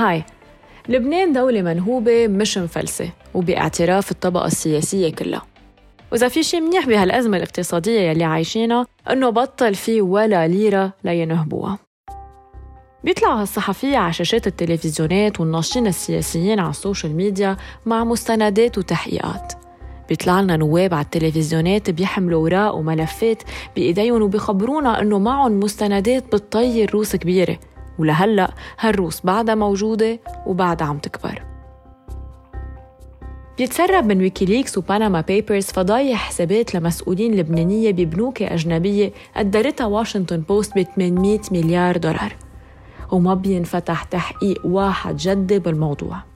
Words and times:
هاي 0.00 0.24
لبنان 0.88 1.32
دولة 1.32 1.62
منهوبة 1.62 2.26
مش 2.28 2.58
مفلسة 2.58 3.10
وباعتراف 3.34 4.10
الطبقة 4.10 4.46
السياسية 4.46 5.12
كلها. 5.12 5.42
وإذا 6.12 6.28
في 6.28 6.42
شي 6.42 6.60
منيح 6.60 6.86
بهالأزمة 6.86 7.36
الاقتصادية 7.36 8.00
يلي 8.00 8.24
عايشينها 8.24 8.86
إنه 9.10 9.30
بطل 9.30 9.74
في 9.74 10.00
ولا 10.00 10.48
ليرة 10.48 10.92
لينهبوها 11.04 11.78
بيطلعوا 13.04 13.40
هالصحفية 13.40 13.96
على 13.96 14.12
شاشات 14.12 14.46
التلفزيونات 14.46 15.40
والناشطين 15.40 15.86
السياسيين 15.86 16.60
على 16.60 16.70
ال 16.70 16.77
social 16.77 17.16
media 17.16 17.56
مع 17.86 18.04
مستندات 18.04 18.78
وتحقيقات. 18.78 19.52
بيطلع 20.08 20.40
لنا 20.40 20.56
نواب 20.56 20.94
على 20.94 21.04
التلفزيونات 21.04 21.90
بيحملوا 21.90 22.40
أوراق 22.40 22.74
وملفات 22.74 23.42
بإيديهم 23.76 24.22
وبيخبرونا 24.22 25.02
إنه 25.02 25.18
معهم 25.18 25.60
مستندات 25.60 26.24
بتطير 26.26 26.90
روس 26.90 27.16
كبيرة. 27.16 27.58
ولهلأ 28.00 28.50
هالروس 28.80 29.20
بعدها 29.24 29.54
موجودة 29.54 30.20
وبعدها 30.46 30.86
عم 30.86 30.98
تكبر. 30.98 31.42
بيتسرب 33.58 34.06
من 34.06 34.18
ويكيليكس 34.20 34.78
وباناما 34.78 35.20
بيبرز 35.20 35.64
فضايح 35.64 36.28
حسابات 36.28 36.74
لمسؤولين 36.74 37.34
لبنانية 37.34 37.90
ببنوك 37.90 38.42
أجنبية 38.42 39.12
قدرتها 39.36 39.86
واشنطن 39.86 40.40
بوست 40.40 40.78
ب 40.78 40.82
800 40.82 41.40
مليار 41.52 41.96
دولار. 41.96 42.36
وما 43.12 43.34
بينفتح 43.34 44.04
تحقيق 44.04 44.66
واحد 44.66 45.16
جدي 45.16 45.58
بالموضوع. 45.58 46.29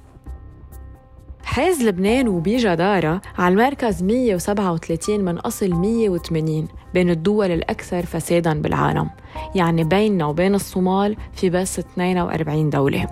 حاز 1.45 1.83
لبنان 1.83 2.29
وبجدارة 2.29 3.21
على 3.39 3.53
المركز 3.53 4.03
137 4.03 5.21
من 5.21 5.39
أصل 5.39 5.71
180 5.71 6.69
بين 6.95 7.11
الدول 7.11 7.51
الأكثر 7.51 8.07
فسادا 8.07 8.63
بالعالم 8.63 9.11
يعني 9.55 9.85
بيننا 9.85 10.27
وبين 10.27 10.55
الصومال 10.55 11.17
في 11.33 11.51
بس 11.51 11.79
42 11.79 12.71
دولة. 12.71 13.07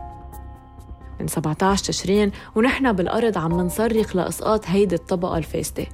من 1.21 1.27
17 1.27 1.85
تشرين 1.85 2.31
ونحن 2.55 2.93
بالأرض 2.93 3.39
عم 3.39 3.53
نصرخ 3.53 4.17
لإسقاط 4.17 4.67
هيدي 4.67 4.95
الطبقة 4.95 5.39
الفاسدة. 5.39 5.87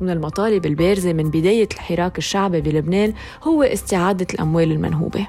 ومن 0.00 0.10
المطالب 0.10 0.66
البارزة 0.66 1.12
من 1.12 1.30
بداية 1.30 1.68
الحراك 1.74 2.18
الشعبي 2.18 2.60
بلبنان 2.60 3.12
هو 3.42 3.62
استعادة 3.62 4.26
الأموال 4.34 4.72
المنهوبة. 4.72 5.26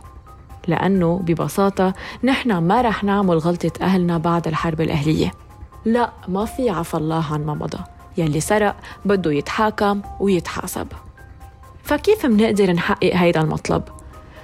لأنه 0.67 1.19
ببساطة 1.23 1.93
نحن 2.23 2.57
ما 2.57 2.81
رح 2.81 3.03
نعمل 3.03 3.37
غلطة 3.37 3.71
أهلنا 3.81 4.17
بعد 4.17 4.47
الحرب 4.47 4.81
الأهلية. 4.81 5.31
لا 5.87 6.11
ما 6.27 6.45
في 6.45 6.69
عفى 6.69 6.97
الله 6.97 7.33
عن 7.33 7.45
ما 7.45 7.53
مضى 7.53 7.77
يلي 8.17 8.39
سرق 8.39 8.75
بده 9.05 9.31
يتحاكم 9.31 10.01
ويتحاسب 10.19 10.87
فكيف 11.83 12.25
منقدر 12.25 12.71
نحقق 12.71 13.13
هيدا 13.13 13.41
المطلب؟ 13.41 13.83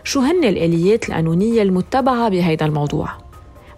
شو 0.03 0.19
هن 0.19 0.43
الآليات 0.43 1.09
القانونية 1.09 1.61
المتبعة 1.61 2.29
بهيدا 2.29 2.65
الموضوع؟ 2.65 3.09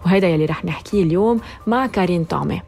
وهيدا 0.06 0.28
يلي 0.28 0.44
رح 0.44 0.64
نحكيه 0.64 1.02
اليوم 1.02 1.40
مع 1.66 1.86
كارين 1.86 2.24
طعمة 2.24 2.60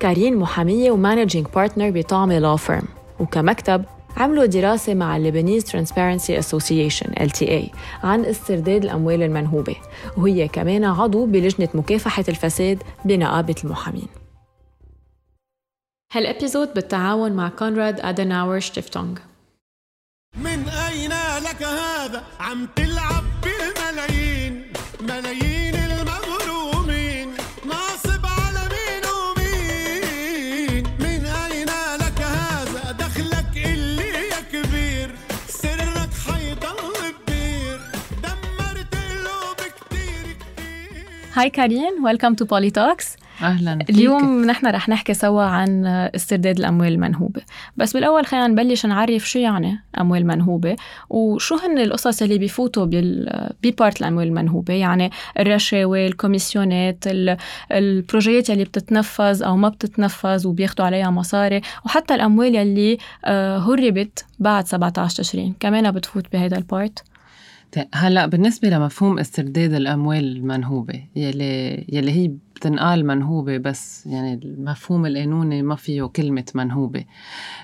كارين 0.00 0.36
محامية 0.36 0.90
و 0.90 0.96
managing 0.96 1.46
partner 1.54 1.90
بطعمة 1.90 2.38
Law 2.38 2.56
Firm 2.56 2.84
وكمكتب 3.20 3.84
عملوا 4.16 4.46
دراسة 4.46 4.94
مع 4.94 5.16
ال 5.16 5.21
Lebanese 5.21 5.64
Transparency 5.64 6.38
Association 6.38 7.06
LTA 7.06 7.76
عن 8.04 8.24
استرداد 8.24 8.84
الأموال 8.84 9.22
المنهوبة. 9.22 9.76
وهي 10.16 10.48
كمان 10.48 10.84
عضو 10.84 11.26
بلجنة 11.26 11.68
مكافحة 11.74 12.24
الفساد 12.28 12.82
بنقابة 13.04 13.54
المحامين. 13.64 14.08
هالإبيزود 16.12 16.74
بالتعاون 16.74 17.32
مع 17.32 17.48
كونراد 17.48 18.00
أدناور 18.00 18.60
شتيفتونغ. 18.60 19.18
من 20.36 20.68
أين 20.68 21.10
لك 21.44 21.62
هذا؟ 21.62 22.24
عم 22.40 22.68
تلعب 22.76 23.25
Hi 41.36 41.50
كارين 41.50 41.92
welcome 42.04 42.34
to 42.34 42.44
Politalks 42.44 43.16
أهلا 43.42 43.78
اليوم 43.90 44.44
نحن 44.44 44.66
رح 44.66 44.88
نحكي 44.88 45.14
سوا 45.14 45.42
عن 45.42 45.86
استرداد 45.86 46.58
الأموال 46.58 46.92
المنهوبة. 46.92 47.42
بس 47.76 47.92
بالأول 47.92 48.26
خلينا 48.26 48.46
نبلش 48.46 48.86
نعرف 48.86 49.28
شو 49.28 49.38
يعني 49.38 49.80
أموال 50.00 50.26
منهوبة 50.26 50.76
وشو 51.10 51.56
هن 51.56 51.78
القصص 51.78 52.22
اللي 52.22 52.38
بيفوتوا 52.38 52.84
ب 53.62 53.70
part 53.70 54.00
الأموال 54.00 54.26
المنهوبة. 54.26 54.74
يعني 54.74 55.10
الرشاوى 55.38 56.06
الكوميسيونات 56.06 57.04
البروجيات 57.72 58.50
اللي 58.50 58.64
بتتنفذ 58.64 59.42
أو 59.42 59.56
ما 59.56 59.68
بتتنفذ 59.68 60.46
وبياخدوا 60.46 60.86
عليها 60.86 61.10
مصاري 61.10 61.60
وحتى 61.84 62.14
الأموال 62.14 62.56
اللي 62.56 62.98
آه، 63.24 63.58
هربت 63.58 64.24
بعد 64.38 64.66
17 64.66 65.16
تشرين. 65.16 65.54
كمان 65.60 65.90
بتفوت 65.90 66.32
بهذا 66.32 66.56
ال 66.56 66.64
part. 66.64 67.04
هلا 67.94 68.26
بالنسبة 68.26 68.68
لمفهوم 68.68 69.18
استرداد 69.18 69.72
الأموال 69.72 70.36
المنهوبة 70.36 71.02
يلي 71.16 71.84
يلي 71.88 72.12
هي 72.12 72.32
بتنقال 72.56 73.06
منهوبة 73.06 73.58
بس 73.58 74.06
يعني 74.06 74.34
المفهوم 74.44 75.06
القانوني 75.06 75.62
ما 75.62 75.76
فيه 75.76 76.02
كلمة 76.02 76.44
منهوبة. 76.54 77.04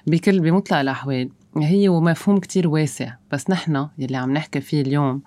بكل 0.06 0.40
بمطلق 0.40 0.78
الأحوال 0.78 1.28
هي 1.56 1.88
مفهوم 1.88 2.38
كتير 2.38 2.68
واسع 2.68 3.14
بس 3.32 3.50
نحن 3.50 3.88
يلي 3.98 4.16
عم 4.16 4.32
نحكي 4.32 4.60
فيه 4.60 4.82
اليوم 4.82 5.22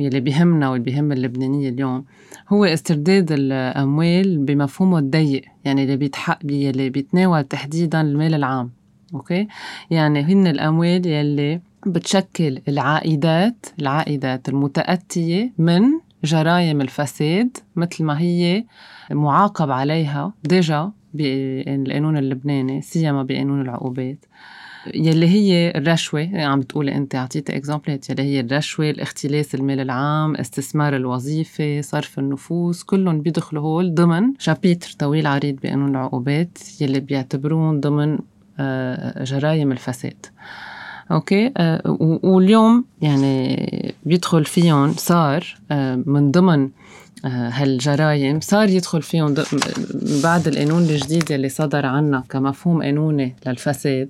ويلي 0.00 0.20
بيهمنا 0.20 0.68
واللي 0.68 0.84
بيهم 0.84 1.12
اللبنانية 1.12 1.68
اليوم 1.68 2.04
هو 2.48 2.64
استرداد 2.64 3.32
الأموال 3.32 4.38
بمفهومه 4.38 4.98
الضيق 4.98 5.42
يعني 5.64 5.82
اللي 5.82 5.96
بيتحق 5.96 6.38
يلي 6.44 6.90
بيتناول 6.90 7.44
تحديدا 7.44 8.00
المال 8.00 8.34
العام 8.34 8.70
أوكي؟ 9.14 9.48
يعني 9.90 10.22
هن 10.22 10.46
الأموال 10.46 11.06
يلي 11.06 11.60
بتشكل 11.86 12.60
العائدات 12.68 13.66
العائدات 13.80 14.48
المتأتية 14.48 15.52
من 15.58 15.82
جرائم 16.24 16.80
الفساد 16.80 17.56
مثل 17.76 18.04
ما 18.04 18.20
هي 18.20 18.64
معاقب 19.10 19.70
عليها 19.70 20.32
déjà 20.44 20.90
بالقانون 21.14 22.16
اللبناني 22.16 22.82
سيما 22.82 23.22
بقانون 23.22 23.60
العقوبات. 23.60 24.24
يلي 24.94 25.28
هي 25.28 25.72
الرشوة 25.76 26.30
عم 26.34 26.60
بتقولي 26.60 26.94
أنت 26.96 27.14
أعطيتي 27.14 27.56
إكزامبلات 27.56 28.10
يلي 28.10 28.22
هي 28.22 28.40
الرشوة 28.40 28.90
الاختلاس 28.90 29.54
المال 29.54 29.80
العام 29.80 30.36
استثمار 30.36 30.96
الوظيفة 30.96 31.80
صرف 31.80 32.18
النفوذ 32.18 32.82
كلهم 32.82 33.20
بيدخلوا 33.20 33.62
هول 33.62 33.94
ضمن 33.94 34.32
chapitre 34.38 34.90
طويل 34.98 35.26
عريض 35.26 35.58
بقانون 35.62 35.90
العقوبات 35.90 36.58
يلي 36.80 37.00
بيعتبرون 37.00 37.80
ضمن 37.80 38.18
آه، 38.60 39.24
جرائم 39.24 39.72
الفساد. 39.72 40.26
أوكي؟ 41.10 41.52
آه 41.56 41.82
واليوم 42.22 42.84
يعني 43.02 43.94
بيدخل 44.04 44.44
فيهم 44.44 44.92
صار 44.92 45.56
آه 45.70 46.02
من 46.06 46.30
ضمن 46.30 46.68
آه 47.24 47.48
هالجرائم 47.48 48.40
صار 48.40 48.68
يدخل 48.68 49.02
فيهم 49.02 49.34
بعد 50.22 50.48
القانون 50.48 50.82
الجديد 50.82 51.32
اللي 51.32 51.48
صدر 51.48 51.86
عنا 51.86 52.24
كمفهوم 52.30 52.82
قانوني 52.82 53.34
للفساد 53.46 54.08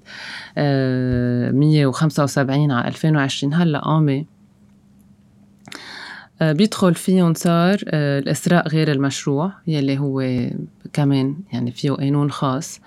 آه 0.59 1.51
175 1.51 2.71
على 2.71 2.89
2020 2.89 3.55
هلأ 3.55 3.79
قامه 3.79 4.25
بيدخل 6.41 6.95
فيهم 6.95 7.35
صار 7.35 7.81
آه، 7.89 8.19
الإسراء 8.19 8.69
غير 8.69 8.93
المشروع 8.93 9.53
يلي 9.67 9.99
هو 9.99 10.23
كمان 10.93 11.37
يعني 11.53 11.73
فيه 11.73 11.91
قانون 11.91 12.31
خاص 12.31 12.81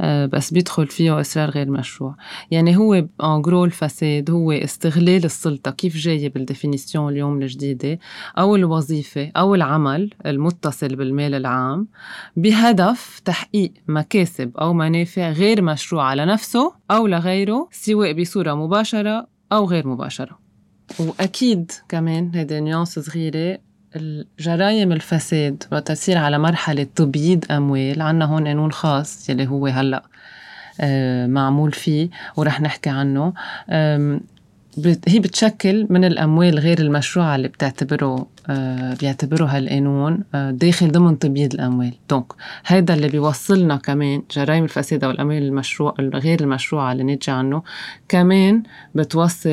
آه، 0.00 0.26
بس 0.26 0.52
بيدخل 0.52 0.86
فيه 0.86 1.20
إثراء 1.20 1.50
غير 1.50 1.70
مشروع 1.70 2.14
يعني 2.50 2.76
هو 2.76 3.04
en 3.24 3.37
gros 3.37 3.64
الفساد 3.64 4.30
هو 4.30 4.52
استغلال 4.52 5.24
السلطة. 5.24 5.70
كيف 5.70 5.96
جاية 5.96 6.28
بال 6.28 6.42
définition 6.42 7.12
اليوم 7.12 7.42
الجديدة؟ 7.42 7.98
أو 8.38 8.56
الوظيفة 8.56 9.32
أو 9.36 9.54
العمل 9.54 10.10
المتصل 10.26 10.96
بالمال 10.96 11.34
العام 11.34 11.88
بهدف 12.36 13.20
تحقيق 13.24 13.72
مكاسب 13.88 14.56
أو 14.56 14.72
منافع 14.72 15.30
غير 15.30 15.62
مشروعة 15.62 16.14
لنفسه 16.14 16.72
أو 16.90 17.06
لغيره 17.06 17.68
سواء 17.72 18.20
بصورة 18.20 18.54
مباشرة 18.54 19.26
أو 19.52 19.64
غير 19.64 19.88
مباشرة. 19.88 20.47
واكيد 20.98 21.72
كمان 21.88 22.30
هيدي 22.34 22.60
nuance 22.60 22.98
صغيرة 22.98 23.58
الجرائم 23.96 24.92
الفساد 24.92 25.64
وقت 25.72 25.92
تصير 25.92 26.18
على 26.18 26.38
مرحلة 26.38 26.86
تبييض 26.96 27.44
أموال 27.52 28.02
عنا 28.02 28.24
هون 28.24 28.46
قانون 28.46 28.72
خاص 28.72 29.30
يلي 29.30 29.46
هو 29.46 29.66
هلأ 29.66 30.02
آه، 30.80 31.26
معمول 31.26 31.72
فيه 31.72 32.08
ورح 32.36 32.60
نحكي 32.60 32.90
عنه. 32.90 33.32
هي 35.08 35.18
بتشكل 35.18 35.86
من 35.90 36.04
الأموال 36.04 36.58
غير 36.58 36.78
المشروعة 36.78 37.36
اللي 37.36 37.48
بتعتبره 37.48 38.26
آه 38.50 38.94
بيعتبره 38.94 39.44
هالقانون 39.46 40.24
آه 40.34 40.50
داخل 40.50 40.92
ضمن 40.92 41.18
تبييض 41.18 41.54
الأموال. 41.54 41.92
دونك 42.10 42.24
هيدا 42.66 42.94
اللي 42.94 43.08
بيوصلنا 43.08 43.76
كمان 43.76 44.22
جرائم 44.30 44.64
الفساد 44.64 45.04
أو 45.04 45.10
الأموال 45.10 45.42
المشروع 45.42 45.94
غير 46.00 46.40
المشروعة 46.40 46.92
اللي 46.92 47.04
نتجي 47.04 47.32
عنه 47.32 47.62
كمان 48.08 48.62
بتوصل 48.94 49.50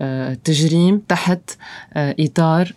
لتجريم 0.00 0.94
آه، 0.94 1.00
تحت 1.08 1.50
إطار 1.96 2.72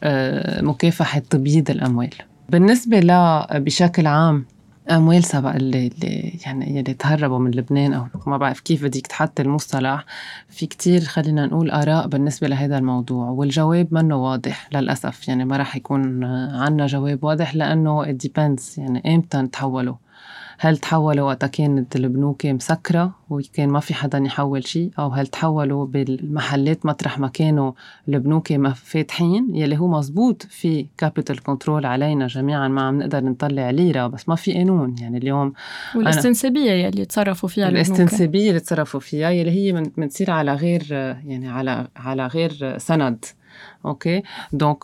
مكافحة 0.62 1.20
تبييض 1.20 1.70
الأموال. 1.70 2.10
بالنسبة 2.50 3.00
لا 3.00 3.48
بشكل 3.60 4.08
عام 4.08 4.46
أموال 4.90 5.24
سبق 5.24 5.50
اللي, 5.50 5.88
اللي 5.88 6.40
يعني 6.46 6.80
اللي 6.80 6.94
تهربوا 6.94 7.40
من 7.40 7.52
لبنان 7.52 7.94
أو 7.94 8.08
ما 8.28 8.38
بعرف 8.38 8.60
كيف 8.60 8.84
بدك 8.84 9.08
تحط 9.08 9.40
المصطلح. 9.40 10.06
في 10.50 10.66
كتير 10.66 11.02
خلينا 11.02 11.46
نقول 11.46 11.72
آراء 11.72 12.08
بالنسبة 12.08 12.48
لهذا 12.48 12.78
الموضوع 12.78 13.30
والجواب 13.30 13.94
منه 13.94 14.16
واضح 14.16 14.70
للأسف. 14.74 15.28
يعني 15.28 15.46
ما 15.46 15.58
راح 15.58 15.76
يكون 15.76 16.24
عنا 16.54 16.86
جواب 16.86 17.24
واضح 17.24 17.56
لأنه 17.56 18.06
it 18.06 18.16
depends. 18.28 18.78
يعني 18.78 19.16
إمتى 19.16 19.48
تحولوا 19.48 19.96
هل 20.64 20.78
تحولوا 20.78 21.28
وقتها 21.28 21.48
كانت 21.48 21.96
البنوك 21.96 22.46
مسكرة 22.46 23.16
وكان 23.30 23.70
ما 23.70 23.80
في 23.80 23.94
حدا 23.94 24.18
يحول 24.18 24.68
شيء؟ 24.68 24.92
أو 25.00 25.10
هل 25.10 25.28
تحولوا 25.28 25.86
بالمحلات 25.86 26.86
مطرح 26.86 27.20
ما 27.20 27.28
كانوا 27.28 27.72
البنوك 28.08 28.54
فاتحين؟ 28.74 29.56
يلي 29.56 29.80
هو 29.80 29.88
مزبوط 29.88 30.44
في 30.50 30.86
capital 30.98 31.44
control 31.44 31.86
علينا 31.86 32.28
جميعا 32.28 32.68
ما 32.68 32.82
عم 32.82 33.00
نقدر 33.00 33.24
نطلع 33.24 33.70
ليرة 33.70 34.08
بس 34.08 34.30
ما 34.30 34.36
في 34.36 34.54
قانون. 34.54 34.96
يعني 35.02 35.18
اليوم 35.18 35.54
والاستنسابية 35.96 36.72
يلي 36.72 37.06
تصرفوا 37.06 37.50
فيها 37.50 37.70
الاستنسابية 37.70 38.50
اللي 38.50 38.60
تصرفوا 38.60 39.00
فيها 39.00 39.30
يلي 39.30 39.52
هي 39.52 39.84
بتصير 39.98 40.32
على 40.32 40.54
غير 40.54 40.86
يعني 41.26 41.50
على 41.50 41.88
على 41.96 42.28
غير 42.28 42.78
سند. 42.78 43.26
okay 43.86 44.24
donc 44.54 44.84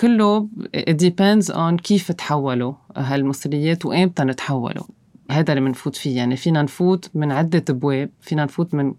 كله 0.00 0.48
depends 0.88 1.52
on 1.54 1.74
كيف 1.82 2.12
تحولوا 2.12 2.72
هالمصريات 2.96 3.86
وإمتى 3.86 4.24
نتحولوا. 4.24 4.84
هذا 5.30 5.52
اللي 5.52 5.64
بنفوت 5.64 5.96
فيه. 5.96 6.16
يعني 6.16 6.36
فينا 6.36 6.62
نفوت 6.62 7.10
من 7.14 7.32
عدة 7.32 7.64
أبواب. 7.70 8.10
فينا 8.20 8.44
نفوت 8.44 8.74
من 8.74 8.94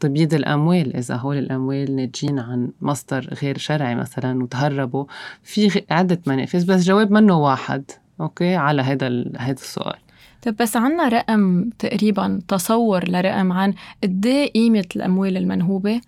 تبييض 0.00 0.34
الأموال. 0.34 0.96
إذا 0.96 1.16
هول 1.16 1.38
الأموال 1.38 1.96
ناتجين 1.96 2.38
عن 2.38 2.70
مصدر 2.80 3.34
غير 3.42 3.58
شرعي 3.58 3.94
مثلا 3.94 4.42
وتهربوا. 4.42 5.04
في 5.42 5.82
عدة 5.90 6.20
منافذ 6.26 6.66
بس 6.66 6.84
جواب 6.84 7.12
منه 7.12 7.38
واحد. 7.38 7.90
أوكي 8.20 8.54
على 8.54 8.82
هذا 8.82 9.24
هذا 9.36 9.52
السؤال. 9.52 9.98
طيب 10.42 10.56
بس 10.56 10.76
عنا 10.76 11.08
رقم 11.08 11.70
تقريبا 11.78 12.40
تصور 12.48 13.08
لرقم 13.08 13.52
عن 13.52 13.74
قد 14.02 14.26
إيه 14.26 14.52
قيمة 14.52 14.84
الأموال 14.96 15.36
المنهوبة؟ 15.36 16.00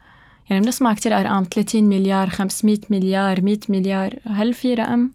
يعني 0.50 0.64
بنسمع 0.64 0.94
كتير 0.94 1.20
أرقام 1.20 1.44
30 1.44 1.84
مليار 1.84 2.28
500 2.28 2.78
مليار 2.90 3.42
100 3.42 3.58
مليار. 3.68 4.14
هل 4.26 4.54
في 4.54 4.74
رقم؟ 4.74 5.10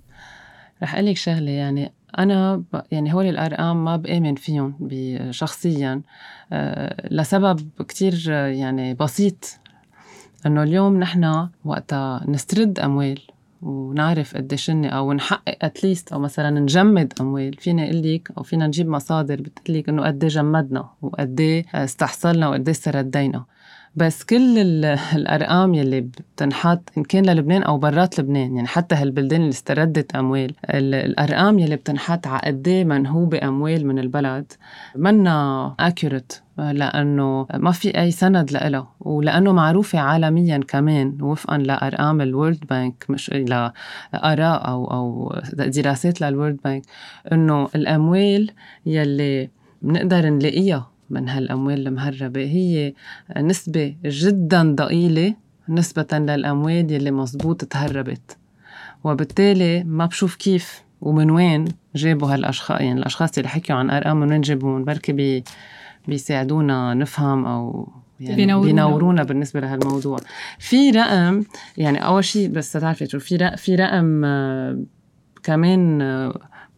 رح 0.83 0.93
أقول 0.93 1.05
لك 1.05 1.17
شغلة 1.17 1.51
يعني 1.51 1.91
أنا 2.19 2.63
يعني 2.91 3.13
هول 3.13 3.25
الأرقام 3.25 3.83
ما 3.85 3.97
بآمن 3.97 4.35
فيهم 4.35 4.89
شخصيا. 5.31 6.01
أه 6.53 7.07
لسبب 7.11 7.69
كتير 7.87 8.29
يعني 8.31 8.93
بسيط. 8.93 9.59
إنه 10.45 10.63
اليوم 10.63 10.99
نحن 10.99 11.49
وقتها 11.65 12.23
نسترد 12.27 12.79
أموال 12.79 13.19
ونعرف 13.61 14.37
قديش 14.37 14.69
أو 14.69 15.13
نحقق 15.13 15.57
اتليست 15.61 16.13
أو 16.13 16.19
مثلا 16.19 16.59
نجمد 16.59 17.13
أموال. 17.21 17.53
فينا 17.53 17.83
أقول 17.83 18.13
لك 18.13 18.31
أو 18.37 18.43
فينا 18.43 18.67
نجيب 18.67 18.87
مصادر 18.89 19.41
بتقول 19.41 19.77
لك 19.77 19.89
إنه 19.89 20.05
قد 20.05 20.25
جمدنا 20.25 20.89
وقد 21.01 21.65
استحصلنا 21.75 22.47
وقد 22.47 22.69
استردينا 22.69 23.45
بس 23.95 24.23
كل 24.23 24.57
الأرقام 25.15 25.73
يلي 25.73 26.01
بتنحط 26.01 26.89
إن 26.97 27.03
كان 27.03 27.25
للبنان 27.25 27.63
أو 27.63 27.77
برات 27.77 28.19
لبنان 28.19 28.55
يعني 28.55 28.67
حتى 28.67 28.95
هالبلدان 28.95 29.39
اللي 29.41 29.49
استردت 29.49 30.15
أموال 30.15 30.53
الأرقام 30.69 31.59
يلي 31.59 31.75
بتنحط 31.75 32.27
على 32.27 32.41
قد 32.45 32.67
إيه 32.67 32.83
منهوبة 32.83 33.39
أموال 33.47 33.87
من 33.87 33.99
البلد 33.99 34.53
منا 34.95 35.75
accurate 35.79 36.33
لأنه 36.57 37.47
ما 37.53 37.71
في 37.71 37.99
أي 37.99 38.11
سند 38.11 38.51
لها 38.51 38.87
ولأنه 38.99 39.51
معروفة 39.51 39.99
عالميا 39.99 40.57
كمان 40.67 41.17
وفقا 41.21 41.57
لأرقام 41.57 42.21
ال 42.21 42.28
World 42.28 42.63
Bank 42.69 43.05
مش 43.09 43.29
لاراء 43.29 44.67
أو 44.69 44.85
أو 44.85 45.35
دراسات 45.55 46.21
للورلد 46.21 46.59
بانك 46.63 46.83
إنه 47.31 47.67
الأموال 47.75 48.51
يلي 48.85 49.49
بنقدر 49.81 50.29
نلاقيها 50.29 50.91
من 51.11 51.29
هالأموال 51.29 51.87
المهربة. 51.87 52.41
هي 52.41 52.93
نسبة 53.37 53.95
جدا 54.05 54.75
ضئيلة 54.75 55.35
نسبة 55.69 56.07
للأموال 56.13 56.91
يلي 56.91 57.11
مزبوط 57.11 57.65
تهربت. 57.65 58.37
وبالتالي 59.03 59.83
ما 59.83 60.05
بشوف 60.05 60.35
كيف 60.35 60.83
ومن 61.01 61.31
وين 61.31 61.65
جابوا 61.95 62.33
هالأشخاص 62.33 62.81
يعني 62.81 62.99
الأشخاص 62.99 63.37
اللي 63.37 63.49
حكيوا 63.49 63.77
عن 63.77 63.89
أرقام 63.89 64.19
من 64.19 64.31
وين 64.31 64.41
جابوهم 64.41 64.83
بركي 64.83 65.11
بي 65.11 65.43
بيساعدونا 66.07 66.93
نفهم 66.93 67.45
أو 67.45 67.89
يعني 68.19 68.35
بينورونا, 68.35 68.67
بينورونا 68.67 69.23
بالنسبة 69.23 69.59
لهالموضوع. 69.59 70.19
في 70.59 70.91
رقم 70.91 71.43
يعني 71.77 72.05
أول 72.05 72.23
شيء 72.23 72.49
بس 72.49 72.71
تعرفي 72.71 73.05
في 73.05 73.57
في 73.57 73.75
رقم 73.75 74.25
آه، 74.25 74.79
كمان 75.43 76.01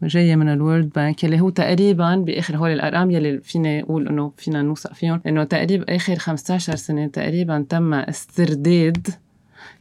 آه، 0.03 0.07
جاية 0.07 0.35
من 0.35 0.49
ال 0.49 0.56
World 0.56 0.89
Bank 0.89 1.23
يلي 1.23 1.41
هو 1.41 1.49
تقريبا 1.49 2.15
بآخر 2.15 2.57
هول 2.57 2.71
الأرقام 2.71 3.11
يلي 3.11 3.41
فينا 3.41 3.81
نقول 3.81 4.07
إنه 4.07 4.31
فينا 4.37 4.61
نوثق 4.61 4.93
فيهم 4.93 5.21
إنه 5.27 5.43
تقريبا 5.43 5.95
آخر 5.95 6.15
15 6.15 6.75
سنة 6.75 7.07
تقريبا 7.07 7.65
تم 7.69 7.93
استرداد 7.93 9.07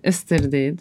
استرداد 0.05 0.81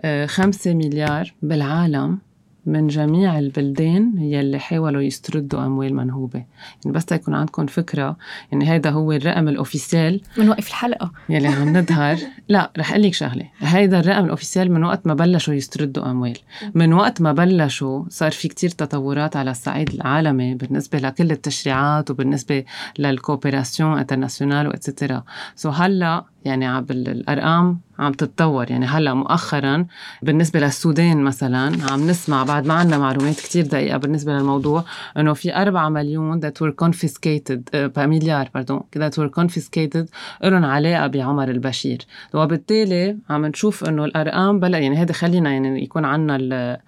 آه، 0.00 0.26
خمسة 0.26 0.74
مليار 0.74 1.34
بالعالم. 1.42 2.18
من 2.66 2.86
جميع 2.86 3.38
البلدان 3.38 4.18
يلي 4.18 4.58
حاولوا 4.58 5.02
يستردوا 5.02 5.66
أموال 5.66 5.94
منهوبة. 5.94 6.44
يعني 6.84 6.96
بس 6.96 7.04
تكون 7.04 7.34
عندكم 7.34 7.66
فكرة 7.66 8.16
يعني 8.52 8.64
هذا 8.64 8.90
هو 8.90 9.12
الرقم 9.12 9.48
ال 9.48 9.56
officiel 9.56 10.20
من 10.38 10.48
وقف 10.48 10.68
الحلقة. 10.68 11.12
يلي 11.28 11.48
عم 11.48 11.76
نظهر. 11.76 12.16
لا 12.48 12.70
رح 12.78 12.90
أقول 12.90 13.02
لك 13.02 13.14
شغلة. 13.14 13.48
هيدا 13.58 14.00
الرقم 14.00 14.24
ال 14.24 14.29
officiel 14.29 14.72
من 14.72 14.84
وقت 14.84 15.06
ما 15.06 15.14
بلشوا 15.14 15.54
يستردوا 15.54 16.10
أموال. 16.10 16.38
من 16.74 16.92
وقت 16.92 17.20
ما 17.20 17.32
بلشوا 17.32 18.04
صار 18.08 18.30
في 18.30 18.48
كتير 18.48 18.70
تطورات 18.70 19.36
على 19.36 19.50
الصعيد 19.50 19.90
العالمي 19.90 20.54
بالنسبة 20.54 20.98
لكل 20.98 21.30
التشريعات 21.30 22.10
وبالنسبة 22.10 22.64
لل 22.98 23.13
coopération 23.13 23.98
internationale 23.98 24.66
و 24.68 24.74
etcetera 24.74 25.24
سو 25.56 25.70
هلأ 25.70 26.24
يعني 26.46 26.66
عم 26.66 26.86
الأرقام 26.90 27.80
عم 27.98 28.12
تتطور. 28.12 28.70
يعني 28.70 28.86
هلأ 28.86 29.14
مؤخرا 29.14 29.86
بالنسبة 30.22 30.60
للسودان 30.60 31.22
مثلا 31.22 31.72
عم 31.90 32.06
نسمع 32.06 32.44
بعد 32.44 32.66
ما 32.66 32.74
عندنا 32.74 32.98
معلومات 32.98 33.36
كتير 33.36 33.66
دقيقة 33.66 33.96
بالنسبة 33.96 34.32
للموضوع 34.32 34.84
إنه 35.16 35.32
في 35.32 35.56
4 35.56 35.88
مليون 35.88 36.40
that 36.40 36.54
were 36.62 36.72
confiscated 36.84 37.60
uh, 37.74 37.98
مليار 37.98 38.50
باردون 38.54 38.80
that 38.98 39.12
were 39.12 39.30
confiscated 39.40 40.06
لهم 40.44 40.64
علاقة 40.64 41.06
بعمر 41.06 41.48
البشير. 41.48 41.98
وبالتالي 42.34 43.18
عم 43.30 43.46
نشوف 43.46 43.84
إنه 43.84 44.04
الأرقام 44.04 44.60
بلا 44.60 44.78
يعني 44.78 44.96
هذا 44.96 45.12
خلينا 45.12 45.52
يعني 45.52 45.82
يكون 45.82 46.04
عندنا 46.04 46.78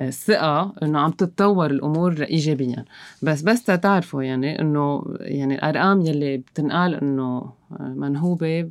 الثقة 0.00 0.72
إنه 0.82 1.00
عم 1.00 1.10
تتطور 1.10 1.70
الأمور 1.70 2.22
ايجابيا. 2.22 2.84
بس 3.22 3.42
بس 3.42 3.64
تعرفوا 3.64 4.22
يعني 4.22 4.60
انه 4.60 5.04
يعني 5.20 5.54
الأرقام 5.54 6.00
يلي 6.00 6.36
بتنقال 6.36 6.94
إنه 6.94 7.52
منهوبة 7.80 8.70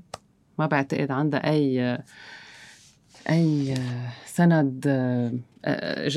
ما 0.61 0.67
بعتقد 0.67 1.11
عندها 1.11 1.49
أي 1.49 1.97
أي 3.29 3.75
سند 4.25 4.87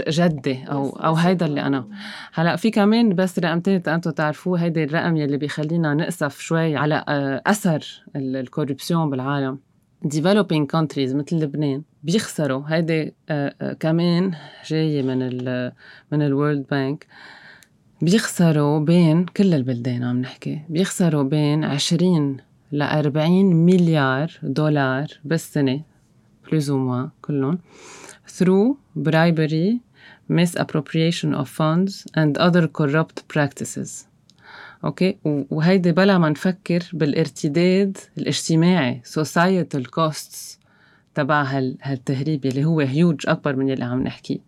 جدي 0.09 0.65
أو 0.65 0.89
أو 0.89 1.15
هيدا 1.15 1.47
اللي 1.47 1.61
أنا. 1.61 1.89
هلا 2.35 2.57
في 2.57 2.71
كمان 2.71 3.15
بس 3.15 3.39
رقمتين 3.39 3.83
أنتم 3.89 4.11
تعرفوه 4.11 4.63
هيدا 4.63 4.85
الرقم 4.85 5.17
يلي 5.17 5.37
بيخلينا 5.37 5.95
نقصف 5.95 6.41
شوي 6.41 6.77
على 6.77 7.05
أثر 7.47 8.03
ال 8.17 8.25
corruption 8.25 9.11
بالعالم. 9.11 9.59
Developing 10.07 10.67
countries 10.77 11.15
مثل 11.15 11.37
لبنان 11.37 11.83
بيخسروا. 12.03 12.63
هيدي 12.67 13.15
كمان 13.81 14.35
جاية 14.67 15.03
من 15.03 15.23
ال 15.23 15.73
من 16.13 16.23
ال 16.23 16.30
World 16.30 16.67
Bank 16.71 17.07
بيخسروا 18.03 18.79
بين 18.81 19.25
كل 19.25 19.55
البلدان 19.55 20.03
عم 20.03 20.21
نحكي. 20.21 20.61
بيخسروا 20.69 21.23
بين 21.23 21.65
20 21.65 22.37
ل 22.75 22.83
40 22.83 23.55
مليار 23.55 24.33
دولار 24.43 25.07
بالسنة 25.25 25.81
بلوز 26.51 26.71
أو 26.71 27.09
كلهم 27.23 27.59
through 28.39 28.75
bribery, 28.99 29.79
misappropriation 30.29 31.35
of 31.35 31.49
funds 31.49 32.05
and 32.17 32.37
other 32.39 32.67
corrupt 32.67 33.23
practices. 33.29 33.91
okay 34.85 35.17
وهيدي 35.25 35.93
بلا 35.93 36.19
ما 36.19 36.29
نفكر 36.29 36.83
بالارتداد 36.93 37.99
الاجتماعي 38.19 39.01
societal 39.05 39.83
costs 40.01 40.59
تبع 41.15 41.43
هالتهريب 41.83 42.47
اللي 42.47 42.65
هو 42.65 42.81
هيوج 42.81 43.29
أكبر 43.29 43.57
من 43.57 43.71
اللي 43.71 43.85
عم 43.85 44.03
نحكيه 44.03 44.39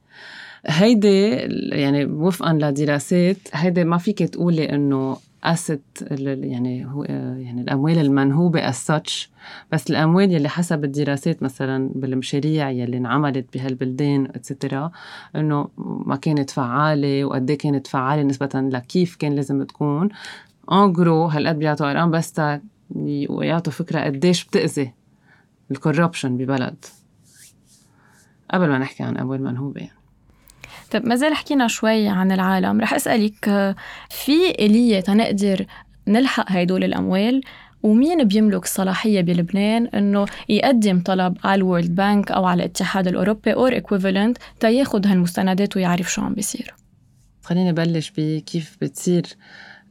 هيدي 0.66 1.30
يعني 1.72 2.04
وفقا 2.04 2.52
لدراسات 2.52 3.36
هيدي 3.52 3.84
ما 3.84 3.98
فيك 3.98 4.18
تقولي 4.18 4.70
إنه 4.70 5.16
assets 5.44 5.82
يعني 6.10 6.86
هو 6.86 7.04
يعني 7.04 7.60
الأموال 7.60 7.98
المنهوبة 7.98 8.70
as 8.70 8.74
such. 8.74 9.28
بس 9.72 9.90
الأموال 9.90 10.32
يلي 10.32 10.48
حسب 10.48 10.84
الدراسات 10.84 11.42
مثلا 11.42 11.90
بالمشاريع 11.94 12.70
يلي 12.70 12.96
انعملت 12.96 13.46
بهالبلدان 13.54 14.24
etcetera 14.24 14.90
إنه 15.36 15.68
ما 15.78 16.16
كانت 16.16 16.50
فعالة 16.50 17.24
وقد 17.24 17.50
إيه 17.50 17.58
كانت 17.58 17.86
فعالة 17.86 18.22
نسبة 18.22 18.50
لكيف 18.54 19.16
كان 19.16 19.32
لازم 19.32 19.62
تكون. 19.62 20.08
en 20.72 20.92
gros 20.92 21.26
هالقد 21.26 21.58
بيعطوا 21.58 21.90
أرقام 21.90 22.10
بس 22.10 22.40
يعطوا 23.30 23.72
فكرة 23.72 24.00
قديش 24.00 24.44
بتأذي 24.44 24.92
ال 25.70 25.76
corruption 25.76 26.36
ببلد. 26.36 26.84
قبل 28.50 28.68
ما 28.68 28.78
نحكي 28.78 29.02
عن 29.02 29.16
أموال 29.16 29.42
منهوبة. 29.42 29.80
يعني. 29.80 29.95
طيب 30.90 31.06
ما 31.06 31.16
زال 31.16 31.34
حكينا 31.34 31.68
شوي 31.68 32.08
عن 32.08 32.32
العالم. 32.32 32.80
رح 32.80 32.94
أسألك 32.94 33.44
في 34.10 34.50
إلية 34.50 35.00
تنقدر 35.00 35.66
نلحق 36.08 36.52
هيدول 36.52 36.84
الأموال؟ 36.84 37.40
ومين 37.82 38.24
بيملك 38.24 38.64
الصلاحية 38.64 39.20
بلبنان 39.20 39.86
إنه 39.86 40.26
يقدم 40.48 41.00
طلب 41.00 41.36
على 41.44 41.58
ال 41.58 41.64
World 41.64 41.94
Bank 41.94 42.30
أو 42.30 42.44
على 42.44 42.62
الاتحاد 42.62 43.08
الأوروبي 43.08 43.52
or 43.52 43.72
equivalent 43.72 44.38
تياخد 44.60 45.06
هالمستندات 45.06 45.76
ويعرف 45.76 46.12
شو 46.12 46.22
عم 46.22 46.34
بيصير؟ 46.34 46.74
خليني 47.42 47.72
بلش 47.72 48.12
بكيف 48.16 48.76
بتصير. 48.80 49.26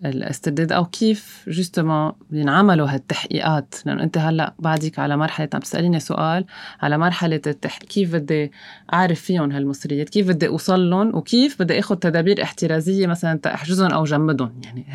الاسترداد 0.09 0.71
أو 0.71 0.85
كيف 0.85 1.45
justement 1.47 2.11
بينعملوا 2.29 2.87
هالتحقيقات؟ 2.87 3.75
لأنه 3.85 4.03
أنت 4.03 4.17
هلأ 4.17 4.53
بعدك 4.59 4.99
على 4.99 5.17
مرحلة 5.17 5.49
عم 5.53 5.59
تسأليني 5.59 5.99
سؤال 5.99 6.45
على 6.81 6.97
مرحلة 6.97 7.41
التحقيق. 7.47 7.89
كيف 7.89 8.13
بدي 8.13 8.51
أعرف 8.93 9.21
فيهم 9.21 9.51
هالمصريات؟ 9.51 10.09
كيف 10.09 10.27
بدي 10.27 10.47
أوصل 10.47 10.89
لهم؟ 10.89 11.15
وكيف 11.15 11.61
بدي 11.61 11.79
آخذ 11.79 11.95
تدابير 11.95 12.43
احترازية 12.43 13.07
مثلا 13.07 13.39
تأحجزهم 13.39 13.91
أو 13.91 14.03
جمدهم؟ 14.03 14.61
يعني 14.63 14.85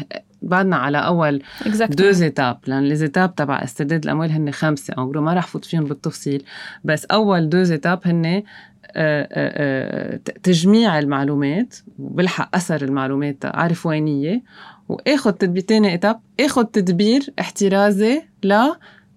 بعدنا 0.43 0.77
على 0.77 0.99
أول 0.99 1.43
deux 1.91 2.11
étapes 2.11 2.59
لأن 2.67 2.83
les 2.85 2.97
étapes 2.97 3.35
تبع 3.35 3.65
استرداد 3.65 4.05
الأموال 4.05 4.31
هن 4.31 4.51
خمسة 4.51 4.95
أو 4.95 5.13
ما 5.13 5.35
رح 5.35 5.47
فوت 5.47 5.65
فيهم 5.65 5.85
بالتفصيل. 5.85 6.45
بس 6.85 7.05
أول 7.05 7.49
deux 7.49 7.63
étapes 7.63 8.01
هن 8.05 8.43
آه، 8.97 9.29
آه، 9.33 10.13
آه، 10.15 10.17
تجميع 10.43 10.99
المعلومات 10.99 11.77
وبلحق 11.99 12.57
أثر 12.57 12.83
المعلومات 12.83 13.45
اعرف 13.45 13.87
وين 13.87 14.07
هي. 14.07 14.41
واخذ 14.91 15.33
تدبير 15.33 15.63
تاني 15.63 15.95
étape؟ 15.95 16.21
اخذ 16.41 16.65
تدبير 16.65 17.35
احترازي 17.41 18.23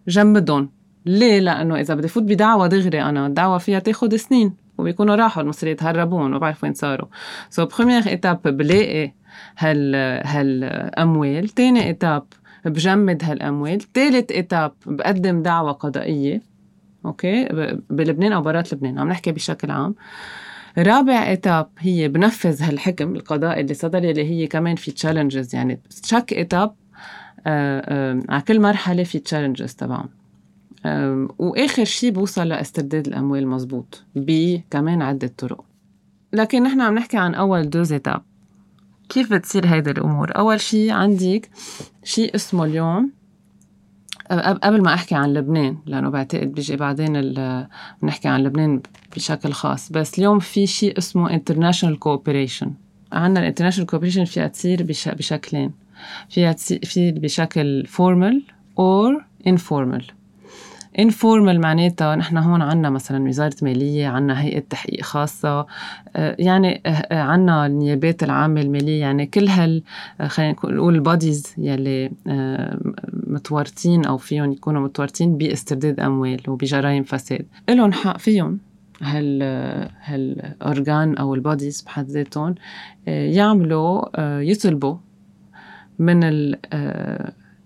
لجمدهم 0.07 0.69
ليه؟ 1.05 1.39
لأنه 1.39 1.79
إذا 1.79 1.95
بدي 1.95 2.07
فوت 2.07 2.23
بدعوة 2.23 2.67
دغري 2.67 3.01
أنا 3.01 3.27
الدعوة 3.27 3.57
فيها 3.57 3.79
تاخذ 3.79 4.15
سنين 4.15 4.53
وبيكونوا 4.77 5.15
راحوا 5.15 5.43
المصريات 5.43 5.83
هربون 5.83 6.31
ما 6.31 6.37
بعرف 6.37 6.63
وين 6.63 6.73
صاروا. 6.73 7.07
so 7.49 7.65
ب 7.65 7.70
première 7.70 8.07
étape 8.07 8.41
بلاقي 8.41 9.11
هال 9.57 9.95
هالاموال 10.25 11.49
تاني 11.49 11.87
étape 11.87 12.23
بجمد 12.65 13.23
هالاموال 13.23 13.81
ثالث 13.93 14.31
étape 14.31 14.73
بقدم 14.85 15.41
دعوة 15.41 15.71
قضائية 15.71 16.41
okay؟ 17.05 17.47
بلبنان 17.89 18.33
أو 18.33 18.41
برات 18.41 18.73
لبنان 18.73 18.99
عم 18.99 19.09
نحكي 19.09 19.31
بشكل 19.31 19.71
عام. 19.71 19.95
رابع 20.77 21.27
étape 21.27 21.69
هي 21.79 22.07
بنفذ 22.07 22.63
هالحكم 22.63 23.15
القضائي 23.15 23.61
اللي 23.61 23.73
صدر 23.73 23.97
اللي 23.97 24.23
هي 24.23 24.47
كمان 24.47 24.75
في 24.75 24.91
challenges 24.91 25.55
يعني 25.55 25.79
chaque 26.03 26.33
étape 26.33 26.75
على 28.29 28.43
كل 28.47 28.61
مرحلة 28.61 29.03
في 29.03 29.19
challenges 29.19 29.73
تبعهم. 29.73 30.09
وآخر 31.39 31.83
شيء 31.83 32.11
بوصل 32.11 32.47
لاسترداد 32.47 33.07
الأموال 33.07 33.47
مزبوط 33.47 34.03
بكمان 34.15 35.01
عدة 35.01 35.31
طرق. 35.37 35.65
لكن 36.33 36.63
نحن 36.63 36.81
عم 36.81 36.95
نحكي 36.95 37.17
عن 37.17 37.35
أول 37.35 37.69
deux 37.69 37.93
étapes 37.93 38.21
كيف 39.09 39.33
بتصير 39.33 39.65
هيدي 39.65 39.91
الأمور؟ 39.91 40.37
أول 40.37 40.59
شيء 40.59 40.91
عندك 40.91 41.49
شيء 42.03 42.35
اسمه 42.35 42.65
اليوم 42.65 43.11
قبل 44.39 44.81
ما 44.81 44.93
أحكي 44.93 45.15
عن 45.15 45.33
لبنان 45.33 45.77
لأنه 45.85 46.09
بعتقد 46.09 46.51
بيجي 46.51 46.75
بعدين 46.75 47.33
بنحكي 48.01 48.27
عن 48.27 48.43
لبنان 48.43 48.81
بشكل 49.15 49.51
خاص. 49.51 49.91
بس 49.91 50.19
اليوم 50.19 50.39
في 50.39 50.67
شيء 50.67 50.97
اسمه 50.97 51.39
international 51.39 51.95
cooperation. 51.95 52.67
عندنا 53.11 53.39
ال 53.39 53.43
international 53.43 53.89
cooperation 53.89 54.25
فيها 54.25 54.47
تصير 54.47 54.83
بشكلين. 55.05 55.71
فيها 56.29 56.51
تصير 56.51 57.19
بشكل 57.19 57.87
formal 57.87 58.53
or 58.79 59.21
informal. 59.49 60.13
informal 60.99 61.61
معناتها 61.61 62.15
نحن 62.15 62.37
هون 62.37 62.61
عنا 62.61 62.89
مثلا 62.89 63.27
وزارة 63.27 63.55
مالية 63.61 64.07
عنا 64.07 64.41
هيئة 64.41 64.59
تحقيق 64.59 65.01
خاصة 65.01 65.65
آه، 66.15 66.35
يعني 66.39 66.81
آه، 66.85 66.89
آه، 66.89 67.21
عنا 67.21 67.65
النيابات 67.65 68.23
العامة 68.23 68.61
المالية. 68.61 69.01
يعني 69.01 69.25
كل 69.25 69.47
هال 69.47 69.83
خلينا 70.27 70.51
نقول 70.51 70.95
ال 70.95 71.04
bodies 71.04 71.53
يلي 71.57 72.11
متورطين 73.33 74.05
أو 74.05 74.17
فيهم 74.17 74.51
يكونوا 74.51 74.81
متورطين 74.81 75.37
باسترداد 75.37 75.99
أموال 75.99 76.41
وبجرائم 76.47 77.03
فساد. 77.03 77.45
إلهم 77.69 77.91
حق 77.91 78.17
فيهم 78.17 78.59
هال 79.01 79.43
هال 80.03 80.29
organes 80.29 81.17
أو 81.17 81.35
ال 81.35 81.42
bodies 81.42 81.81
بحد 81.81 82.09
ذاتهم 82.09 82.55
يعملوا 83.07 84.19
يطلبوا 84.41 84.95
من 85.99 86.19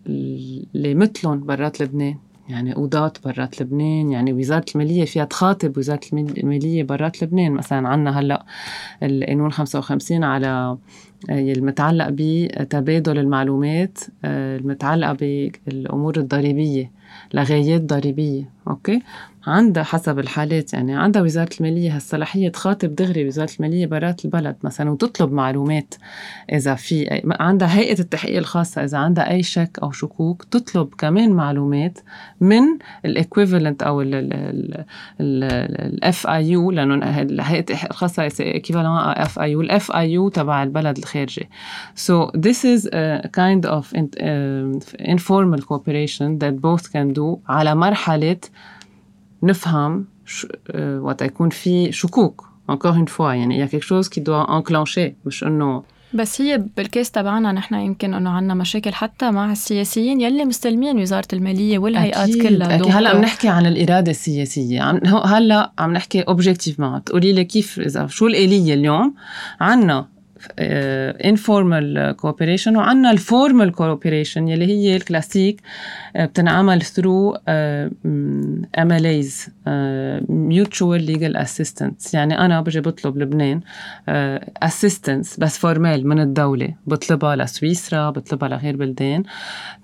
اللي 0.07 0.95
مثلهم 0.95 1.45
برات 1.45 1.81
لبنان. 1.81 2.15
يعني 2.49 2.73
قضاة 2.73 3.13
برات 3.25 3.61
لبنان 3.61 4.11
يعني 4.11 4.33
وزارة 4.33 4.65
المالية 4.75 5.05
فيها 5.05 5.25
تخاطب 5.25 5.77
وزارة 5.77 5.99
المالية 6.13 6.83
برات 6.83 7.23
لبنان. 7.23 7.51
مثلا 7.51 7.87
عنا 7.87 8.19
هلأ 8.19 8.45
القانون 9.03 9.51
55 9.51 10.23
على 10.23 10.77
آه، 11.29 11.53
المتعلق 11.53 12.07
بتبادل 12.09 13.17
المعلومات 13.19 13.99
آه، 14.25 14.57
المتعلقة 14.57 15.13
بالأمور 15.67 16.17
الضريبية 16.17 16.91
لغايات 17.33 17.81
ضريبية. 17.81 18.49
أوكي؟ 18.67 19.01
عندها 19.47 19.83
حسب 19.83 20.19
الحالات 20.19 20.73
يعني 20.73 20.95
عندها 20.95 21.21
وزارة 21.21 21.49
المالية 21.59 21.95
هالصلاحية 21.95 22.49
تخاطب 22.49 22.95
دغري 22.95 23.27
وزارة 23.27 23.49
المالية 23.59 23.85
برات 23.85 24.25
البلد 24.25 24.55
مثلا 24.63 24.89
وتطلب 24.89 25.31
معلومات 25.31 25.93
إذا 26.51 26.75
في 26.75 27.21
عندها 27.39 27.77
هيئة 27.77 27.99
التحقيق 27.99 28.37
الخاصة 28.37 28.83
إذا 28.83 28.97
عندها 28.97 29.29
أي 29.29 29.43
شك 29.43 29.79
أو 29.83 29.91
شكوك 29.91 30.43
تطلب 30.43 30.93
كمان 30.97 31.31
معلومات 31.31 31.99
من 32.41 32.63
ال 33.05 33.12
equivalent 33.12 33.83
أو 33.83 34.01
ال 35.21 36.27
FIU 36.27 36.71
لأنه 36.71 37.05
هيئة 37.05 37.59
التحقيق 37.59 37.91
الخاصة 37.91 38.23
équivalent 38.39 38.97
FIU 38.97 39.39
ال 39.39 39.51
FIU 39.51 40.29
تبع 40.29 40.63
البلد 40.63 40.97
الخارجي. 40.97 41.49
So 41.95 42.31
this 42.37 42.65
is 42.65 42.85
a 42.85 43.27
kind 43.27 43.65
of 43.65 43.93
informal 44.99 45.61
cooperation 45.61 46.39
that 46.39 46.61
both 46.61 46.91
can 46.91 47.13
do 47.13 47.37
على 47.49 47.75
مرحلة 47.75 48.37
نفهم 49.43 50.05
وقت 50.79 51.21
يكون 51.21 51.49
في 51.49 51.91
شكوك 51.91 52.47
encore 52.71 52.95
une 52.95 53.09
fois 53.17 53.21
يعني 53.21 53.67
à 53.67 53.69
quelque 53.69 53.85
chose 53.85 54.09
qui 54.09 54.19
doit 54.19 54.45
enclencher 54.49 55.11
مش 55.25 55.43
انه 55.43 55.83
بس 56.13 56.41
هي 56.41 56.63
بال 56.77 56.88
case 56.88 57.11
تبعنا 57.11 57.51
نحن 57.51 57.75
يمكن 57.75 58.13
انه 58.13 58.29
عندنا 58.29 58.53
مشاكل 58.53 58.93
حتى 58.93 59.31
مع 59.31 59.51
السياسيين 59.51 60.21
يلي 60.21 60.45
مستلمين 60.45 60.99
وزاره 60.99 61.27
الماليه 61.33 61.79
والهيئات 61.79 62.29
أكيد 62.29 62.47
كلها 62.47 62.75
أكيد 62.75 62.91
هلا 62.91 63.09
عم 63.09 63.21
نحكي 63.21 63.47
عن 63.47 63.65
الاراده 63.65 64.11
السياسيه 64.11 64.81
عم 64.81 64.99
هلا 65.05 65.71
عم 65.79 65.93
نحكي 65.93 66.21
objectivement 66.21 67.03
تقولي 67.03 67.33
لي 67.33 67.43
كيف 67.43 67.79
اذا 67.79 68.07
شو 68.07 68.27
الاليه 68.27 68.73
اليوم 68.73 69.13
عندنا 69.61 70.07
informal 70.59 72.15
cooperation 72.17 72.77
وعندنا 72.77 73.11
ال 73.11 73.20
formal 73.20 73.71
cooperation 73.71 74.47
يلي 74.47 74.65
هي 74.65 74.95
الكلاسيك 74.95 75.61
آه، 76.15 76.25
بتنعمل 76.25 76.81
through 76.81 77.37
ال 77.47 79.05
ايز 79.05 79.49
mutual 80.29 81.03
legal 81.03 81.35
assistance 81.37 82.13
يعني 82.13 82.39
أنا 82.39 82.61
بجي 82.61 82.81
بطلب 82.81 83.17
لبنان 83.17 83.61
آه، 84.09 84.51
بس 85.39 85.57
formal 85.57 86.07
من 86.07 86.19
الدولة. 86.19 86.73
بطلبها 86.87 87.35
لسويسرا 87.35 88.09
بطلبها 88.09 88.49
لغير 88.49 88.77
بلدان. 88.77 89.23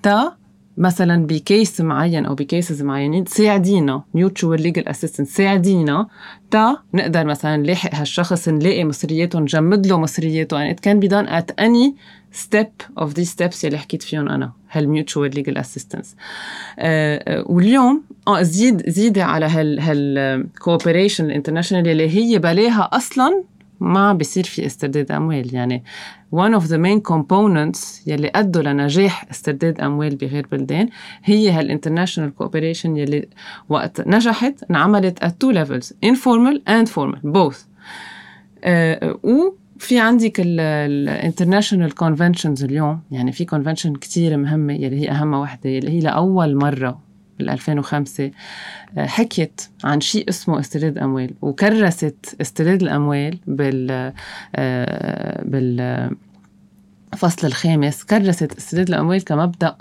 تا 0.04 0.43
مثلا 0.78 1.26
ب 1.26 1.37
case 1.37 1.82
معين 1.82 2.26
أو 2.26 2.36
ب 2.36 2.43
cases 2.43 2.82
معينين 2.82 3.24
تساعدينا 3.24 4.04
mutual 4.14 4.62
legal 4.62 4.88
assistance 4.88 5.28
ساعدينا 5.28 6.08
تا 6.52 6.78
نقدر 6.94 7.26
مثلا 7.26 7.58
نلاحق 7.58 7.96
هالشخص 7.96 8.50
نلاقي 8.50 8.84
مصرياته 8.84 9.40
نجمد 9.40 9.88
له 9.88 10.00
مصرياته. 10.00 10.60
يعني 10.60 10.76
it 10.76 10.90
can 10.90 11.06
be 11.06 11.10
done 11.10 11.28
at 11.30 11.64
any 11.66 11.94
step 12.44 13.04
of 13.04 13.14
these 13.14 13.30
steps 13.30 13.64
يلي 13.64 13.78
حكيت 13.78 14.04
فيهم 14.04 14.30
أنا 14.30 14.52
هال 14.72 14.88
mutual 14.88 15.36
legal 15.36 15.58
assistance 15.58 16.16
واليوم 17.46 18.04
آه 18.28 18.42
زيد 18.42 18.90
زيدي 18.90 19.22
على 19.22 19.46
هال 19.46 19.80
هال 19.80 20.48
cooperation 20.60 21.26
ال 21.26 21.30
international 21.30 21.88
اللي 21.88 22.10
هي 22.10 22.40
بلاها 22.40 22.90
أصلا 22.94 23.44
ما 23.80 24.14
بصير 24.14 24.44
في 24.44 24.66
استرداد 24.66 25.12
أموال. 25.12 25.56
يعني 25.56 25.84
one 26.34 26.54
of 26.60 26.68
the 26.68 26.78
main 26.78 27.00
components 27.14 28.08
يلي 28.08 28.32
أدوا 28.36 28.62
لنجاح 28.62 29.26
استرداد 29.32 29.82
أموال 29.82 30.16
بغير 30.16 30.48
بلدان 30.52 30.90
هي 31.24 31.62
هال 31.62 31.73
international 31.73 32.44
cooperation 32.44 32.86
يلي 32.86 33.28
وقت 33.70 34.08
نجحت 34.08 34.64
انعملت 34.70 35.24
at 35.24 35.28
two 35.28 35.54
levels 35.56 35.94
informal 36.06 36.58
and 36.70 36.88
formal 36.90 37.20
both. 37.24 37.58
uh, 38.64 39.18
وفي 39.24 40.00
عندك 40.00 40.34
ال 40.40 40.51
international 40.51 41.96
conventions 41.96 42.64
اليوم 42.64 43.00
يعني 43.12 43.32
في 43.32 43.46
convention 43.46 43.96
كتير 43.96 44.38
مهمة 44.38 44.74
يلي 44.74 45.02
هي 45.02 45.12
أهم 45.12 45.34
وحدة 45.34 45.70
يلي 45.70 45.90
هي 45.92 46.00
لأول 46.00 46.56
مرة. 46.56 47.13
بال 47.40 47.50
2005 47.50 48.32
آه، 48.98 49.06
حكيت 49.06 49.62
عن 49.84 50.02
شيء 50.02 50.30
اسمه 50.30 50.60
استرداد 50.60 50.98
أموال 50.98 51.32
وكرست 51.42 52.36
استرداد 52.42 52.82
الأموال 52.82 53.38
بال 53.48 54.14
آه، 54.56 55.44
بالفصل 55.44 56.18
الخامس 57.48 58.04
كرست 58.04 58.58
استرداد 58.58 58.90
الأموال 58.90 59.24
كمبدأ 59.24 59.76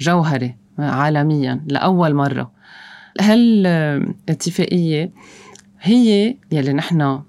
جوهري 0.00 0.54
عالميا 0.78 1.60
لأول 1.66 2.14
مرة. 2.14 2.50
هالاتفاقيه 3.20 5.10
هي 5.80 6.36
يلي 6.52 6.72
نحن 6.72 7.20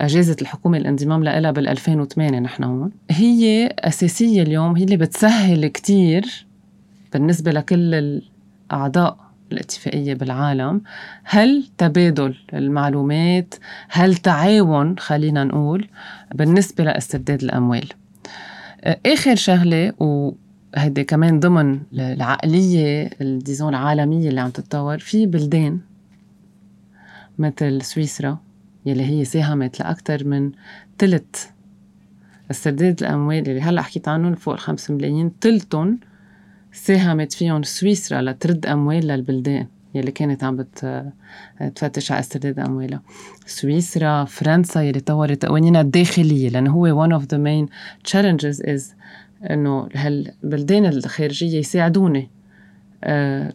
أجازت 0.00 0.42
الحكومة 0.42 0.78
الانضمام 0.78 1.24
لها 1.24 1.50
بال 1.50 1.68
2008 1.68 2.38
نحن 2.38 2.64
هون 2.64 2.90
هي 3.10 3.66
أساسية 3.78 4.42
اليوم 4.42 4.76
هي 4.76 4.84
اللي 4.84 4.96
بتسهل 4.96 5.66
كتير 5.66 6.46
بالنسبة 7.12 7.50
لكل 7.50 8.22
الأعضاء 8.70 9.30
الاتفاقية 9.52 10.14
بالعالم 10.14 10.80
هل 11.24 11.64
تبادل 11.78 12.34
المعلومات 12.54 13.54
هل 13.88 14.16
تعاون 14.16 14.98
خلينا 14.98 15.44
نقول 15.44 15.88
بالنسبة 16.34 16.84
لاسترداد 16.84 17.42
الأموال؟ 17.42 17.88
آخر 19.06 19.34
شغلة 19.34 19.92
وهيدي 19.98 21.04
كمان 21.04 21.40
ضمن 21.40 21.80
العقلية 21.92 23.10
ديزون 23.20 23.68
العالمية 23.68 24.28
اللي 24.28 24.40
عم 24.40 24.50
تتطور 24.50 24.98
في 24.98 25.26
بلدان 25.26 25.80
مثل 27.38 27.82
سويسرا 27.82 28.38
يلي 28.86 29.04
هي 29.04 29.24
ساهمت 29.24 29.80
لأكثر 29.80 30.24
من 30.24 30.52
ثلث 30.98 31.46
استرداد 32.50 33.02
الأموال 33.02 33.48
اللي 33.48 33.60
هلأ 33.60 33.82
حكيت 33.82 34.08
عنهم 34.08 34.34
فوق 34.34 34.54
الخمس 34.54 34.90
ملايين 34.90 35.32
ثلثهم 35.40 35.98
ساهمت 36.72 37.32
فيهم 37.32 37.62
سويسرا 37.62 38.22
لترد 38.22 38.66
أموال 38.66 39.06
للبلدان 39.06 39.66
يلي 39.94 40.10
كانت 40.10 40.44
عم 40.44 40.64
بتفتش 41.60 42.12
على 42.12 42.20
استرداد 42.20 42.58
أموالها. 42.58 43.02
سويسرا 43.46 44.24
فرنسا 44.24 44.82
يلي 44.82 45.00
طورت 45.00 45.46
قوانينها 45.46 45.80
الداخلية 45.80 46.48
لأنه 46.48 46.70
هو 46.70 47.06
one 47.06 47.20
of 47.20 47.24
the 47.24 47.38
main 47.38 47.68
challenges 48.10 48.66
is 48.66 48.82
إنه 49.50 49.88
هالبلدان 49.94 50.86
الخارجية 50.86 51.58
يساعدوني. 51.58 52.30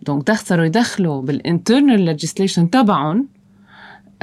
donc 0.05 0.31
uh, 0.31 0.33
صاروا 0.33 0.65
يدخلوا 0.65 1.21
بال 1.21 1.40
internal 1.40 2.17
legislation 2.17 2.69
تبعهم 2.71 3.27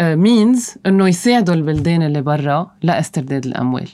means 0.00 0.70
uh, 0.70 0.76
إنه 0.87 1.08
يساعدوا 1.08 1.54
البلدان 1.54 2.02
اللي 2.02 2.22
برا 2.22 2.70
لاسترداد 2.82 3.46
الأموال. 3.46 3.88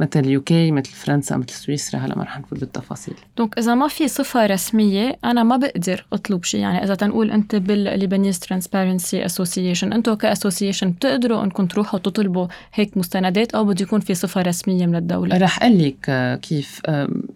مثل 0.00 0.26
UK 0.26 0.70
مثل 0.70 0.90
فرنسا 0.90 1.36
مثل 1.36 1.50
سويسرا. 1.50 2.00
هلا 2.00 2.18
ما 2.18 2.22
رح 2.24 2.38
نفوت 2.38 2.60
بالتفاصيل. 2.60 3.14
donc 3.38 3.58
إذا 3.58 3.74
ما 3.74 3.88
في 3.88 4.08
صفة 4.08 4.46
رسمية 4.46 5.18
أنا 5.24 5.42
ما 5.42 5.56
بقدر 5.56 6.06
أطلب 6.12 6.44
شيء. 6.44 6.60
يعني 6.60 6.84
إذا 6.84 6.94
تنقول 6.94 7.30
أنت 7.30 7.56
بال 7.56 7.72
Lebanese 7.72 8.38
Transparency 8.38 9.26
Association 9.26 9.92
أنتم 9.92 10.14
ك 10.14 10.20
association 10.20 10.90
بتقدروا 10.90 11.44
إنكم 11.44 11.66
تروحوا 11.66 11.98
تطلبوا 11.98 12.46
هيك 12.74 12.96
مستندات 12.96 13.54
أو 13.54 13.64
بده 13.64 13.82
يكون 13.82 14.00
في 14.00 14.14
صفة 14.14 14.42
رسمية 14.42 14.86
من 14.86 14.96
الدولة؟ 14.96 15.38
رح 15.38 15.62
أقول 15.62 15.82
لك 15.82 16.06
آه، 16.08 16.36
كيف 16.36 16.80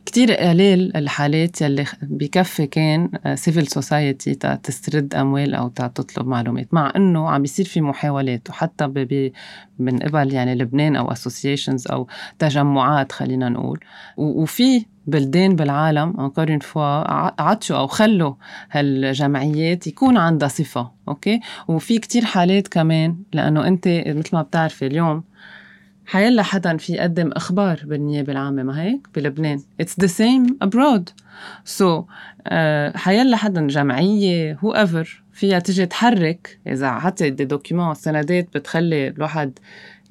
كثير 0.06 0.32
قليل 0.32 0.96
الحالات 0.96 1.62
يلي 1.62 1.84
بكفي 2.02 2.66
كان 2.66 3.10
civil 3.34 3.66
society 3.66 4.34
تسترد 4.34 5.14
أموال 5.14 5.54
أو 5.54 5.68
تطلب 5.68 6.26
معلومات. 6.26 6.74
مع 6.74 6.92
إنه 6.96 7.30
عم 7.30 7.42
بيصير 7.42 7.66
في 7.66 7.80
محاولات 7.80 8.50
وحتى 8.50 8.86
من 9.78 9.98
قبل 9.98 10.32
يعني 10.32 10.54
لبنان 10.54 10.96
أو 10.96 11.12
اسوسيشنز 11.12 11.86
أو 11.86 12.06
تجمعات 12.38 13.12
خلينا 13.12 13.48
نقول. 13.48 13.80
وفي 14.16 14.84
بلدان 15.06 15.56
بالعالم 15.56 16.20
انكور 16.20 16.58
فوا 16.58 17.10
عطشوا 17.42 17.76
أو 17.76 17.86
خلوا 17.86 18.34
هالجمعيات 18.70 19.86
يكون 19.86 20.16
عندها 20.16 20.48
صفة 20.48 20.90
okay 21.08 21.40
وفي 21.68 21.98
كتير 21.98 22.24
حالات 22.24 22.68
كمان 22.68 23.16
لأنه 23.32 23.66
أنت 23.66 23.88
مثل 23.88 24.30
ما 24.36 24.42
بتعرفي 24.42 24.86
اليوم 24.86 25.24
حيلا 26.06 26.42
حدا 26.42 26.76
في 26.76 26.92
يقدم 26.92 27.30
إخبار 27.32 27.80
بالنيابة 27.84 28.32
العامة 28.32 28.62
ما 28.62 28.82
هيك؟ 28.82 29.08
بلبنان. 29.14 29.62
it's 29.80 30.00
the 30.00 30.06
same 30.06 30.46
abroad 30.62 31.10
so 31.64 32.04
حيلا 32.94 33.36
حدا 33.36 33.66
جمعية 33.66 34.58
whoever 34.64 35.22
فيها 35.32 35.58
تجي 35.58 35.86
تحرك 35.86 36.58
إذا 36.66 36.98
حتى 36.98 37.30
دي 37.30 37.44
دوكيومون 37.44 37.94
سندات 37.94 38.48
بتخلي 38.54 39.08
الواحد 39.08 39.58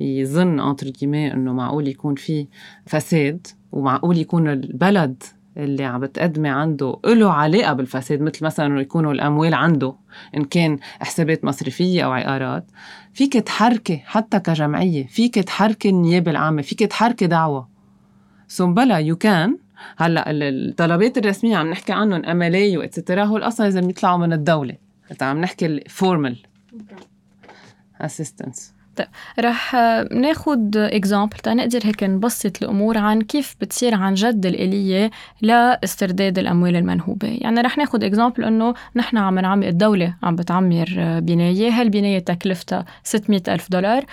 يظن 0.02 0.60
انتر 0.60 0.92
إنه 1.04 1.54
معقول 1.54 1.88
يكون 1.88 2.16
في 2.16 2.48
فساد 2.86 3.48
ومعقول 3.72 4.18
يكون 4.18 4.50
البلد 4.50 5.24
اللي 5.58 5.84
عم 5.84 6.00
بتقدمي 6.00 6.50
عنده 6.50 7.00
له 7.06 7.32
علاقة 7.32 7.74
بالفساد 7.74 8.22
مثل 8.22 8.46
مثلا 8.46 8.66
إنه 8.66 8.82
يكونوا 8.82 9.14
الأموال 9.14 9.54
عنده 9.54 9.96
إن 10.38 10.44
كان 10.44 10.80
حسابات 11.00 11.46
مصرفية 11.46 12.06
أو 12.06 12.12
عقارات. 12.12 12.66
فيك 13.14 13.34
تحركي 13.34 13.98
حتى 13.98 14.40
كجمعية 14.40 15.08
فيك 15.08 15.36
تحركي 15.36 15.90
النيابة 15.90 16.32
العامة 16.32 16.62
فيك 16.62 16.80
تحركي 16.80 17.28
دعوة. 17.28 17.70
سو 18.48 18.74
بلا 18.74 18.98
يو 18.98 19.16
كان 19.16 19.58
هلأ 19.98 20.26
الطلبات 20.28 21.18
الرسمية 21.18 21.58
عم 21.58 21.70
نحكي 21.70 21.94
عنهم 21.94 22.26
ام 22.26 22.42
ال 22.42 22.56
اي 22.56 22.78
واتسترا 22.78 23.24
هول 23.24 23.44
أصلا 23.44 23.66
لازم 23.66 23.90
يطلعوا 23.90 24.18
من 24.18 24.34
الدولة. 24.34 24.78
عم 25.22 25.42
نحكي 25.42 25.66
ال 25.66 25.76
formal 25.76 26.38
assistance 28.02 28.74
رح 29.40 29.76
ناخد 30.12 30.78
example 30.78 31.38
تنقدر 31.38 31.80
هيك 31.84 32.04
نبسط 32.04 32.64
الأمور 32.64 32.98
عن 32.98 33.22
كيف 33.22 33.56
بتصير 33.62 33.96
عن 33.96 34.14
جد 34.14 34.46
الآلية 34.46 35.12
لاسترداد 35.42 36.40
الأموال 36.40 36.76
المنهوبة، 36.76 37.28
يعني 37.42 37.62
رح 37.62 37.78
ناخد 37.78 38.04
example 38.04 38.44
إنه 38.44 38.74
نحن 38.96 39.18
عم 39.18 39.40
نعمر 39.40 39.68
الدولة 39.68 40.16
عم 40.24 40.36
بتعمر 40.36 41.20
بناية، 41.20 41.70
هالبنايه 41.70 42.20
تكلفتها 42.20 42.86
600 43.04 43.42
ألف 43.48 43.72
دولار، 43.72 44.06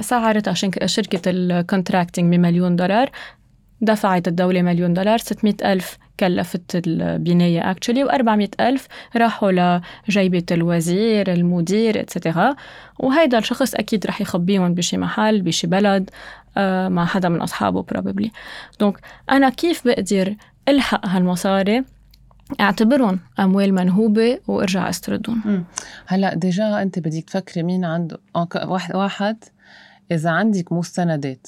سعرتها 0.00 0.54
شركة 0.86 1.22
ال 1.26 1.35
contracting 1.35 2.34
بمليون 2.34 2.76
دولار، 2.76 3.10
دفعت 3.80 4.28
الدولة 4.28 4.62
مليون 4.62 4.94
دولار 4.94 5.18
600 5.18 5.54
ألف 5.64 5.98
كلفت 6.20 6.86
البناية 6.86 7.70
actually 7.70 8.04
و400 8.04 8.48
ألف 8.60 8.88
راحوا 9.16 9.80
لجيبة 10.08 10.44
الوزير 10.50 11.32
المدير 11.32 12.00
et 12.00 12.14
cetera 12.14 12.56
وهيدا 12.98 13.38
الشخص 13.38 13.74
أكيد 13.74 14.06
رح 14.06 14.20
يخبيهم 14.20 14.74
بشي 14.74 14.96
محل 14.96 15.42
بشي 15.42 15.66
بلد 15.66 16.10
آه 16.56 16.88
مع 16.88 17.06
حدا 17.06 17.28
من 17.28 17.40
أصحابه 17.40 17.82
probably. 17.82 18.28
donc 18.80 18.98
أنا 19.30 19.48
كيف 19.50 19.86
بقدر 19.86 20.34
ألحق 20.68 21.06
هالمصاري؟ 21.06 21.84
أعتبرهم 22.60 23.20
أموال 23.40 23.74
منهوبة 23.74 24.38
وأرجع 24.48 24.88
أستردهم. 24.88 25.64
هلأ 26.06 26.34
déjà 26.34 26.82
أنت 26.82 26.98
بدك 26.98 27.24
تفكري 27.24 27.62
مين 27.62 27.84
عنده 27.84 28.18
واحد 28.54 28.96
واحد 28.96 29.44
إذا 30.12 30.30
عندك 30.30 30.72
مستندات 30.72 31.46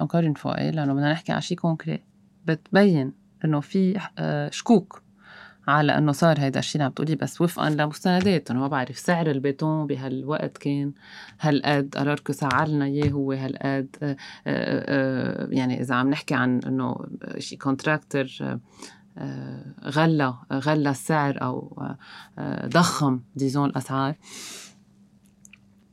encore 0.00 0.34
une 0.34 0.49
fois 0.49 0.70
لأنه 0.70 0.92
بدنا 0.94 1.12
نحكي 1.12 1.32
على 1.32 1.42
شيء 1.42 1.56
concret 1.56 2.02
بتبين 2.46 3.12
إنه 3.44 3.60
في 3.60 4.00
آه، 4.18 4.50
شكوك 4.50 5.02
على 5.68 5.98
إنه 5.98 6.12
صار 6.12 6.40
هيدا 6.40 6.58
الشيء 6.58 6.74
اللي 6.74 6.84
عم 6.84 6.92
تقولي 6.92 7.14
بس 7.14 7.40
وفقا 7.40 7.70
لمستندات. 7.70 8.50
انه 8.50 8.60
ما 8.60 8.68
بعرف 8.68 8.98
سعر 8.98 9.30
البيتون 9.30 9.86
بهالوقت 9.86 10.58
كان 10.58 10.92
هالقد 11.40 11.94
قراركم 11.96 12.32
سعر 12.32 12.68
لنا 12.68 12.84
إياه 12.84 13.10
هو 13.10 13.32
هالقد. 13.32 13.96
آه، 14.02 14.16
آه، 14.46 15.48
يعني 15.50 15.80
إذا 15.80 15.94
عم 15.94 16.10
نحكي 16.10 16.34
عن 16.34 16.60
إنه 16.66 16.96
شيء 17.38 17.58
كونتراكتر 17.58 18.58
غلى 19.84 20.34
غلى 20.52 20.90
السعر 20.90 21.42
أو 21.42 21.82
ضخم 22.66 23.20
ديزون 23.36 23.68
الأسعار. 23.68 24.14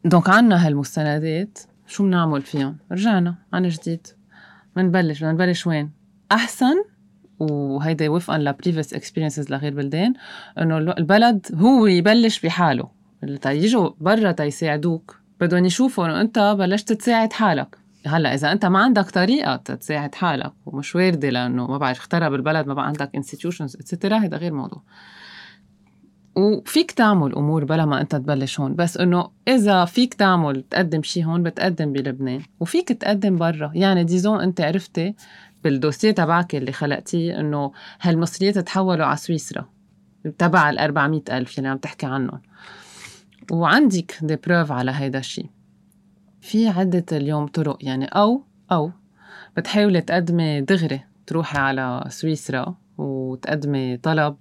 دونك 0.06 0.30
عنا 0.30 0.68
هالمستندات. 0.68 1.60
شو 1.94 2.04
بنعمل 2.04 2.42
فيهم؟ 2.42 2.78
رجعنا 2.92 3.36
عن 3.54 3.68
جديد. 3.68 4.08
بنبلش 4.76 5.20
بدنا 5.20 5.32
نبلش 5.32 5.68
وين؟ 5.68 5.92
أحسن 6.32 6.84
وهيدا 7.40 8.10
وفقا 8.10 8.38
ل 8.38 8.44
previous 8.44 8.94
experiences 8.94 9.52
لغير 9.52 9.74
بلدان 9.74 10.14
إنه 10.60 10.78
البلد 10.78 11.48
هو 11.56 11.86
يبلش 11.86 12.40
بحاله. 12.40 12.90
تيجوا 13.42 13.90
برا 14.02 14.32
تيساعدوك 14.32 15.20
بدهم 15.40 15.66
يشوفوا 15.66 16.06
إنه 16.06 16.22
أنت 16.22 16.56
بلشت 16.60 16.94
تساعد 16.94 17.34
حالك. 17.34 17.78
هلأ 18.08 18.34
إذا 18.34 18.52
أنت 18.52 18.66
ما 18.66 18.80
عندك 18.80 19.10
طريقة 19.10 19.56
تساعد 19.56 20.16
حالك 20.16 20.54
ومش 20.66 20.96
واردة 20.96 21.30
لأنه 21.30 21.68
ما 21.68 21.78
بعرف 21.78 22.00
اخترب 22.00 22.34
البلد 22.34 22.68
ما 22.68 22.74
بقى 22.74 22.88
عندك 22.88 23.10
institutions 23.16 23.76
etcetera 23.76 24.18
هذا 24.18 24.38
غير 24.38 24.54
موضوع. 24.54 24.82
وفيك 26.36 26.92
تعمل 26.92 27.36
أمور 27.36 27.66
بلا 27.66 27.86
ما 27.86 28.02
أنت 28.02 28.16
تبلش 28.16 28.60
هون. 28.60 28.76
بس 28.76 28.98
إنه 28.98 29.30
إذا 29.48 29.86
فيك 29.86 30.14
تعمل 30.14 30.64
تقدم 30.70 31.04
شيء 31.04 31.26
هون 31.26 31.44
بتقدم 31.44 31.94
بلبنان. 31.94 32.42
وفيك 32.60 32.88
تقدم 32.88 33.36
برا. 33.36 33.72
يعني 33.76 34.04
disons 34.04 34.42
أنت 34.42 34.62
عرفتي 34.62 35.16
بالدوسية 35.64 36.12
تبعك 36.12 36.56
اللي 36.56 36.72
خلقتيه 36.72 37.40
إنه 37.40 37.72
هالمصريات 38.02 38.58
تحولوا 38.58 39.06
على 39.06 39.18
سويسرا 39.18 39.66
تبع 40.38 40.70
ال 40.70 40.80
400 40.80 41.22
ألف 41.32 41.58
اللي 41.58 41.70
عم 41.70 41.78
تحكي 41.78 42.06
عنهم. 42.06 42.42
وعندك 43.52 44.18
دي 44.22 44.36
بروف 44.36 44.72
على 44.72 44.92
هيدا 44.92 45.20
الشيء 45.20 45.50
في 46.42 46.68
عدة 46.68 47.06
اليوم 47.12 47.48
طرق 47.48 47.78
يعني 47.82 48.06
أو 48.06 48.44
أو 48.72 48.92
بتحاولي 49.58 50.02
تقدمي 50.02 50.62
دغري 50.62 51.02
تروحي 51.28 51.58
على 51.58 52.06
سويسرا 52.10 52.76
وتقدمي 52.98 53.98
طلب 53.98 54.36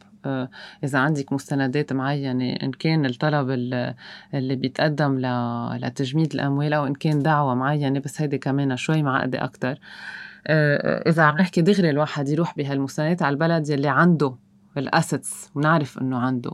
إذا 0.84 0.98
عندك 0.98 1.32
مستندات 1.32 1.92
معينة 1.92 2.56
إن 2.62 2.70
كان 2.70 3.06
الطلب 3.06 3.50
اللي 4.34 4.56
بيتقدم 4.56 5.18
لتجميد 5.76 6.34
الأموال 6.34 6.72
أو 6.72 6.86
إن 6.86 6.94
كان 6.94 7.18
دعوة 7.18 7.54
معينة 7.54 8.00
بس 8.00 8.20
هيدي 8.20 8.38
كمان 8.38 8.76
شوي 8.76 9.02
معقدة 9.02 9.44
أكتر. 9.44 9.78
آه، 10.46 11.08
إذا 11.08 11.22
عم 11.22 11.36
نحكي 11.36 11.62
دغري 11.62 11.90
الواحد 11.90 12.28
يروح 12.28 12.56
بهالمستندات 12.56 13.22
على 13.22 13.32
البلد 13.32 13.68
يلي 13.68 13.88
عنده 13.88 14.36
ال 14.76 14.87
assets 14.87 15.50
ونعرف 15.54 15.98
إنه 15.98 16.18
عنده. 16.18 16.52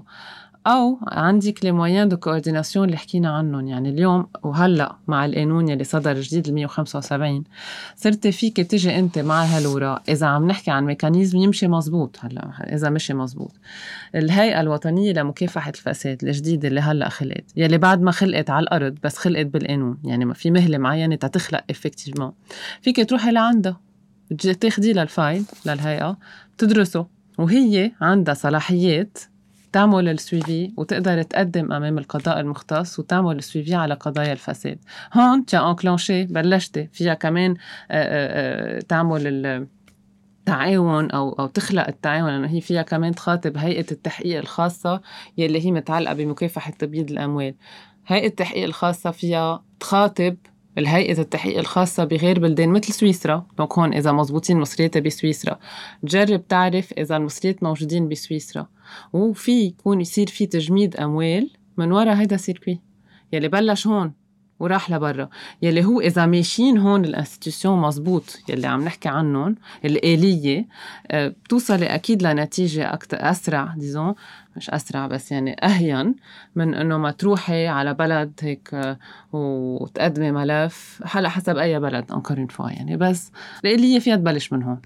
أو 0.68 0.98
عندك 1.08 1.64
les 1.64 1.72
moyens 1.72 2.08
de 2.08 2.16
coordination 2.16 2.84
اللي 2.84 2.96
حكينا 2.96 3.30
عنهم. 3.36 3.66
يعني 3.66 3.88
اليوم 3.88 4.26
وهلأ 4.42 4.96
مع 5.08 5.24
القانون 5.24 5.68
يلي 5.68 5.84
صدر 5.84 6.20
جديد 6.20 6.48
ال 6.48 6.54
175 6.54 7.44
صرتي 7.96 8.32
فيك 8.32 8.56
تجي 8.56 8.98
أنت 8.98 9.18
مع 9.18 9.44
هالوراق 9.44 10.02
إذا 10.08 10.26
عم 10.26 10.46
نحكي 10.46 10.70
عن 10.70 10.84
mécanisme 10.84 11.38
يمشي 11.38 11.68
مزبوط 11.68 12.16
هلأ 12.20 12.74
إذا 12.74 12.90
مشي 12.90 13.14
مزبوط. 13.14 13.52
الهيئة 14.14 14.60
الوطنية 14.60 15.12
لمكافحة 15.12 15.70
الفساد 15.70 16.24
الجديدة 16.24 16.68
اللي 16.68 16.80
هلأ 16.80 17.08
خلقت 17.08 17.44
يلي 17.56 17.78
بعد 17.78 18.02
ما 18.02 18.10
خلقت 18.10 18.50
على 18.50 18.62
الأرض 18.62 18.98
بس 19.04 19.18
خلقت 19.18 19.46
بالقانون. 19.46 19.98
يعني 20.04 20.24
ما 20.24 20.34
في 20.34 20.50
مهلة 20.50 20.78
معينة 20.78 21.16
تتخلق 21.16 21.64
effectivement 21.70 22.32
فيك 22.82 23.08
تروحي 23.08 23.30
لعندها 23.30 23.80
تاخدي 24.60 24.92
لل 24.92 25.10
file 25.10 25.44
للهيئة 25.66 26.18
تدرسه 26.58 27.06
وهي 27.38 27.92
عندها 28.00 28.34
صلاحيات 28.34 29.18
تعمل 29.72 30.08
ال 30.08 30.19
suivi 30.19 30.72
وتقدر 30.76 31.22
تقدم 31.22 31.72
أمام 31.72 31.98
القضاء 31.98 32.40
المختص 32.40 32.98
وتعمل 32.98 33.38
ال 33.38 33.44
suivi 33.44 33.74
على 33.74 33.94
قضايا 33.94 34.32
الفساد. 34.32 34.78
هون 35.12 35.44
t'as 35.44 35.70
enclenché 35.70 36.24
بلشتي 36.24 36.88
فيها 36.92 37.14
كمان 37.14 37.54
تعمل 38.88 39.66
التعاون 40.46 41.10
أو 41.10 41.32
أو 41.32 41.46
تخلق 41.46 41.86
التعاون. 41.86 42.30
لأنه 42.30 42.48
هي 42.48 42.60
فيها 42.60 42.82
كمان 42.82 43.14
تخاطب 43.14 43.56
هيئة 43.56 43.86
التحقيق 43.92 44.38
الخاصة 44.38 45.00
يلي 45.38 45.64
هي 45.66 45.72
متعلقة 45.72 46.14
بمكافحة 46.14 46.72
تبييض 46.78 47.10
الأموال. 47.10 47.54
هيئة 48.06 48.26
التحقيق 48.26 48.64
الخاصة 48.64 49.10
فيها 49.10 49.64
تخاطب 49.80 50.36
الهيئة 50.78 51.20
التحقيق 51.20 51.58
الخاصة 51.58 52.04
بغير 52.04 52.38
بلدان 52.38 52.68
مثل 52.68 52.92
سويسرا. 52.92 53.46
donc 53.58 53.78
هون 53.78 53.94
إذا 53.94 54.12
مزبوطين 54.12 54.60
مصرياتها 54.60 55.00
بسويسرا. 55.00 55.58
تجرب 56.02 56.48
تعرف 56.48 56.92
إذا 56.92 57.16
المصريات 57.16 57.62
موجودين 57.62 58.08
بسويسرا. 58.08 58.66
وفي 59.12 59.52
يكون 59.52 60.00
يصير 60.00 60.26
في 60.26 60.46
تجميد 60.46 60.96
أموال 60.96 61.50
من 61.76 61.92
وراء 61.92 62.14
هيدا 62.16 62.34
ال 62.34 62.40
circuit 62.40 62.80
يلي 63.32 63.48
بلش 63.48 63.86
هون 63.86 64.12
وراح 64.60 64.90
لبرا. 64.90 65.28
يلي 65.62 65.84
هو 65.84 66.00
إذا 66.00 66.26
ماشيين 66.26 66.78
هون 66.78 67.04
ال 67.04 67.10
institution 67.10 67.70
مزبوط 67.70 68.38
يلي 68.48 68.66
عم 68.66 68.84
نحكي 68.84 69.08
عنهم 69.08 69.56
الآلية 69.84 70.66
آه، 71.10 71.28
بتوصلي 71.28 71.86
أكيد 71.86 72.22
لنتيجة 72.22 72.92
أكثر 72.92 73.30
أسرع 73.30 73.74
disons 73.76 74.14
مش 74.56 74.70
أسرع 74.70 75.06
بس 75.06 75.32
يعني 75.32 75.56
أهون 75.62 76.14
من 76.54 76.74
إنه 76.74 76.98
ما 76.98 77.10
تروحي 77.10 77.66
على 77.66 77.94
بلد 77.94 78.32
هيك 78.42 78.74
آه، 78.74 78.98
وتقدمي 79.32 80.32
ملف 80.32 81.02
هلا 81.06 81.28
حسب 81.28 81.56
أي 81.56 81.80
بلد 81.80 82.12
encore 82.12 82.46
une 82.50 82.59
fois 82.59 82.70
يعني. 82.70 82.96
بس 82.96 83.32
الآلية 83.64 83.98
فيها 83.98 84.16
تبلش 84.16 84.52
من 84.52 84.62
هون. 84.62 84.80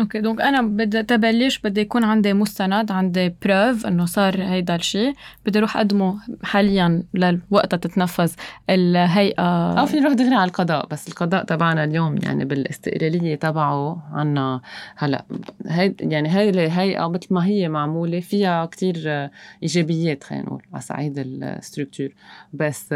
okay 0.00 0.20
donc 0.20 0.40
أنا 0.40 0.62
بدي 0.62 1.02
تبلش 1.02 1.58
بدي 1.58 1.80
يكون 1.80 2.04
عندي 2.04 2.32
مستند 2.32 2.92
عندي 2.92 3.34
proof 3.44 3.86
إنه 3.86 4.04
صار 4.04 4.42
هيدا 4.42 4.74
الشيء 4.74 5.14
بدي 5.46 5.58
أروح 5.58 5.76
أقدمه 5.76 6.18
حاليا 6.42 7.02
لوقتها 7.14 7.76
تتنفذ 7.76 8.32
الهيئة. 8.70 9.72
أو 9.80 9.86
فيني 9.86 10.00
نروح 10.00 10.12
دغري 10.12 10.34
على 10.34 10.48
القضاء 10.48 10.86
بس 10.86 11.08
القضاء 11.08 11.44
تبعنا 11.44 11.84
اليوم 11.84 12.16
يعني 12.22 12.44
بالاستقلالية 12.44 13.34
تبعه 13.34 14.08
عنا 14.12 14.60
هلا. 14.96 15.24
هي 15.66 15.94
يعني 16.00 16.28
هاي 16.28 16.50
الهيئه 16.50 17.08
مثل 17.08 17.26
ما 17.30 17.46
هي 17.46 17.68
معمولة 17.68 18.20
فيها 18.20 18.66
كتير 18.66 19.28
إيجابيات 19.62 20.24
خلينا 20.24 20.44
نقول 20.44 20.62
على 20.72 20.82
صعيد 20.82 21.14
ال 21.18 21.27
structure 21.27 22.08
بس 22.52 22.94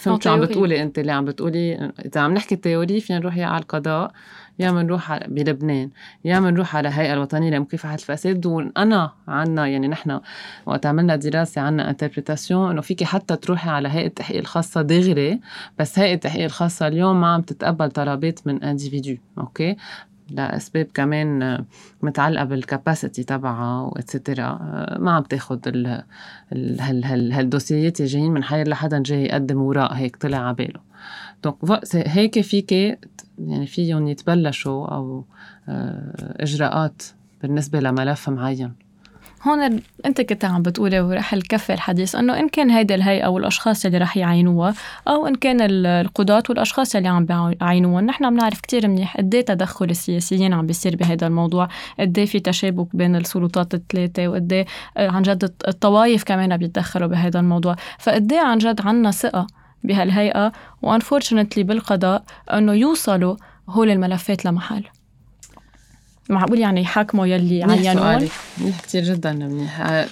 فهمت 0.00 0.22
شو 0.22 0.30
عم 0.30 0.40
بتقولي 0.40 0.82
انت 0.82 0.98
اللي 0.98 1.12
عم 1.12 1.24
بتقولي 1.24 1.92
إذا 2.04 2.20
عم 2.20 2.34
نحكي 2.34 2.56
théorie 2.56 3.00
فينا 3.00 3.18
نروح 3.18 3.36
يا 3.36 3.46
على 3.46 3.62
القضاء 3.62 4.12
يا 4.58 4.70
بنروح 4.70 5.26
بلبنان 5.26 5.90
يا 6.24 6.40
بنروح 6.40 6.76
على 6.76 6.88
الهيئة 6.88 7.12
الوطنية 7.12 7.50
لمكافحة 7.50 7.94
الفساد 7.94 8.46
وأنا 8.46 9.12
عنا 9.28 9.66
يعني 9.66 9.88
نحن 9.88 10.20
وقت 10.66 10.86
عملنا 10.86 11.16
دراسة 11.16 11.60
عنا 11.60 11.90
interprétation 11.90 12.70
إنه 12.70 12.80
فيكي 12.80 13.04
حتى 13.04 13.36
تروحي 13.36 13.70
على 13.70 13.88
هيئة 13.88 14.06
التحقيق 14.06 14.38
الخاصة 14.38 14.82
دغري 14.82 15.40
بس 15.78 15.98
هيئة 15.98 16.14
التحقيق 16.14 16.44
الخاصة 16.44 16.86
اليوم 16.86 17.20
ما 17.20 17.26
عم 17.34 17.40
تتقبل 17.40 17.90
طلبات 17.90 18.46
من 18.46 18.62
individus 18.62 19.16
okay؟ 19.38 19.76
لاسباب 20.30 20.86
كمان 20.94 21.64
متعلقة 22.02 22.44
بالكاباسيتي 22.44 23.22
تبعها 23.22 23.80
واتسترا 23.80 24.58
ما 24.98 25.10
عم 25.10 25.22
تاخذ 25.22 25.58
هالدوسيات 27.32 28.02
جايين 28.02 28.32
من 28.32 28.44
حير 28.44 28.68
لحدا 28.68 29.02
جاي 29.02 29.24
يقدم 29.24 29.62
وراء 29.62 29.94
هيك 29.94 30.16
طلع 30.16 30.38
على 30.38 30.54
باله. 30.54 30.80
دونك 31.44 31.56
هيك 31.94 32.40
فيك 32.40 32.72
يعني 33.38 33.66
فيهم 33.66 34.08
يتبلشوا 34.08 34.86
أو 34.86 35.24
آه، 35.68 36.42
إجراءات 36.42 37.02
بالنسبة 37.42 37.80
لملف 37.80 38.28
معين. 38.28 38.72
هون 39.42 39.80
انت 40.06 40.20
كنت 40.20 40.44
عم 40.44 40.62
بتقولي 40.62 41.00
ورح 41.00 41.32
الكفي 41.32 41.72
الحديث 41.72 42.14
إنه 42.14 42.38
إن 42.38 42.48
كان 42.48 42.70
هيدي 42.70 42.94
الهيئة 42.94 43.26
والأشخاص 43.26 43.86
اللي 43.86 43.98
رح 43.98 44.16
يعينوها 44.16 44.74
أو 45.08 45.26
إن 45.26 45.34
كان 45.34 45.86
القضاة 45.86 46.42
والأشخاص 46.48 46.96
اللي 46.96 47.08
عم 47.08 47.24
بيعينوها 47.24 48.02
نحن 48.02 48.30
بنعرف 48.30 48.60
كتير 48.60 48.88
منيح 48.88 49.16
قد 49.16 49.34
إيه 49.34 49.44
تدخل 49.44 49.90
السياسيين 49.90 50.52
عم 50.52 50.66
بيصير 50.66 50.96
بهذا 50.96 51.26
الموضوع 51.26 51.68
قد 52.00 52.18
إيه 52.18 52.26
في 52.26 52.40
تشابك 52.40 52.96
بين 52.96 53.16
السلطات 53.16 53.74
الثلاثه 53.74 54.28
وقد 54.28 54.52
إيه 54.52 54.66
آه، 54.96 55.10
عن 55.10 55.22
جد 55.22 55.52
الطوائف 55.68 56.24
كمان 56.24 56.56
بيتدخلوا 56.56 57.08
بهذا 57.08 57.40
الموضوع. 57.40 57.76
فقد 57.98 58.32
إيه 58.32 58.40
عن 58.40 58.58
جد 58.58 58.80
عنا 58.80 59.10
ثقة 59.10 59.46
بهالهيئة 59.84 60.52
وانفورشنتلي 60.82 61.64
بالقضاء 61.64 62.22
إنه 62.52 62.72
يوصلوا 62.72 63.36
هول 63.68 63.90
الملفات 63.90 64.44
لمحل. 64.44 64.84
معقول 66.30 66.58
يعني 66.58 66.80
يحاكموا 66.80 67.26
يلي 67.26 67.64
عينوهم؟ 67.64 68.28
منيح 68.58 68.80
كثير 68.80 69.04
جدا. 69.04 69.32
منيح 69.32 70.06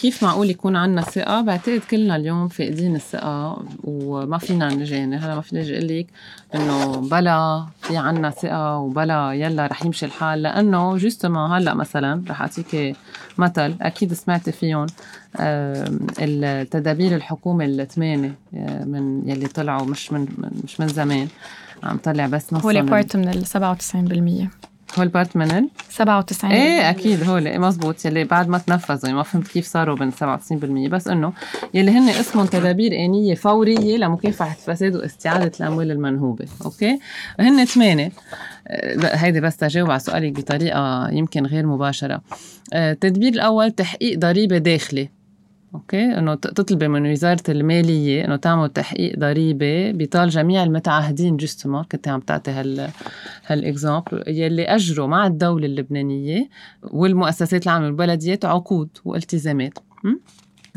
كيف 0.00 0.24
معقول 0.24 0.50
يكون 0.50 0.76
عنا 0.76 1.02
ثقة؟ 1.02 1.40
بعتقد 1.40 1.80
كلنا 1.90 2.16
اليوم 2.16 2.48
فاقدين 2.48 2.96
الثقة 2.96 3.64
وما 3.84 4.38
فينا 4.38 4.68
نجي. 4.68 4.94
يعني 4.94 5.16
هلا 5.16 5.34
ما 5.34 5.40
فينا 5.40 5.62
نجي 5.62 5.78
أقول 5.78 5.88
لك 5.88 6.06
إنه 6.54 6.96
بلا 6.96 7.66
في 7.82 7.96
عنا 7.96 8.30
ثقة 8.30 8.78
وبلا 8.78 9.32
يلا 9.32 9.66
رح 9.66 9.84
يمشي 9.84 10.06
الحال. 10.06 10.42
لأنه 10.42 10.96
justement 10.96 11.52
هلا 11.52 11.74
مثلا 11.74 12.22
رح 12.28 12.40
اعطيك 12.40 12.96
مثل 13.38 13.74
أكيد 13.82 14.12
سمعتي 14.12 14.52
فيهم 14.52 14.86
التدابير 16.20 17.16
الحكومة 17.16 17.64
الثمانية 17.64 18.34
آه، 18.54 18.84
من 18.84 19.28
يلي 19.28 19.48
طلعوا 19.48 19.86
مش 19.86 20.12
من 20.12 20.26
مش 20.64 20.80
من 20.80 20.88
زمان 20.88 21.28
عم 21.82 21.96
طلع 21.96 22.26
بس 22.26 22.52
نص 22.52 22.64
هو 22.64 22.72
part 22.72 23.16
من 23.16 23.28
ال 23.28 23.46
97% 23.46 24.71
هول 24.98 25.08
part 25.08 25.36
من 25.36 25.50
ال 25.50 25.68
97 25.90 26.50
إيه 26.52 26.90
أكيد 26.90 27.22
هول. 27.28 27.46
إيه 27.46 27.58
مزبوط 27.58 28.04
يلي 28.04 28.24
بعد 28.24 28.48
ما 28.48 28.58
تنفذوا 28.58 29.00
يعني 29.04 29.16
ما 29.16 29.22
فهمت 29.22 29.48
كيف 29.48 29.66
صاروا 29.66 29.96
بين 29.96 30.10
97% 30.12 30.90
بس 30.90 31.08
إنه 31.08 31.32
يلي 31.74 31.90
هن 31.90 32.08
اسمهم 32.08 32.46
تدابير 32.46 32.92
آنية 32.92 33.34
فورية 33.34 33.96
لمكافحة 33.96 34.52
الفساد 34.52 34.96
واستعادة 34.96 35.52
الأموال 35.60 35.90
المنهوبة. 35.90 36.44
okay؟ 36.64 36.98
هن 37.40 37.64
ثمانية 37.64 38.12
آه، 38.68 39.16
هيدي 39.16 39.40
بس 39.40 39.56
تجاوب 39.56 39.90
على 39.90 40.00
سؤالك 40.00 40.32
بطريقة 40.32 41.08
يمكن 41.10 41.46
غير 41.46 41.66
مباشرة. 41.66 42.22
آه، 42.72 42.92
التدبير 42.92 43.32
الأول 43.32 43.70
تحقيق 43.70 44.18
ضريبة 44.18 44.58
داخلي 44.58 45.08
okay؟ 45.74 46.18
إنه 46.18 46.34
تطلبي 46.34 46.88
من 46.88 47.12
وزارة 47.12 47.42
المالية 47.48 48.24
إنه 48.24 48.36
تعمل 48.36 48.68
تحقيق 48.68 49.18
ضريبة 49.18 49.92
بطال 49.92 50.28
جميع 50.28 50.62
المتعهدين 50.62 51.36
justement 51.36 51.82
كنت 51.92 52.08
عم 52.08 52.20
تعطي 52.20 52.50
هال 52.50 52.88
هال 53.46 53.63
exemple 53.63 54.24
يلي 54.26 54.64
أجروا 54.64 55.06
مع 55.06 55.26
الدولة 55.26 55.66
اللبنانية 55.66 56.48
والمؤسسات 56.82 57.66
العامة 57.66 57.86
والبلديات 57.86 58.44
عقود 58.44 58.88
والتزامات. 59.04 59.78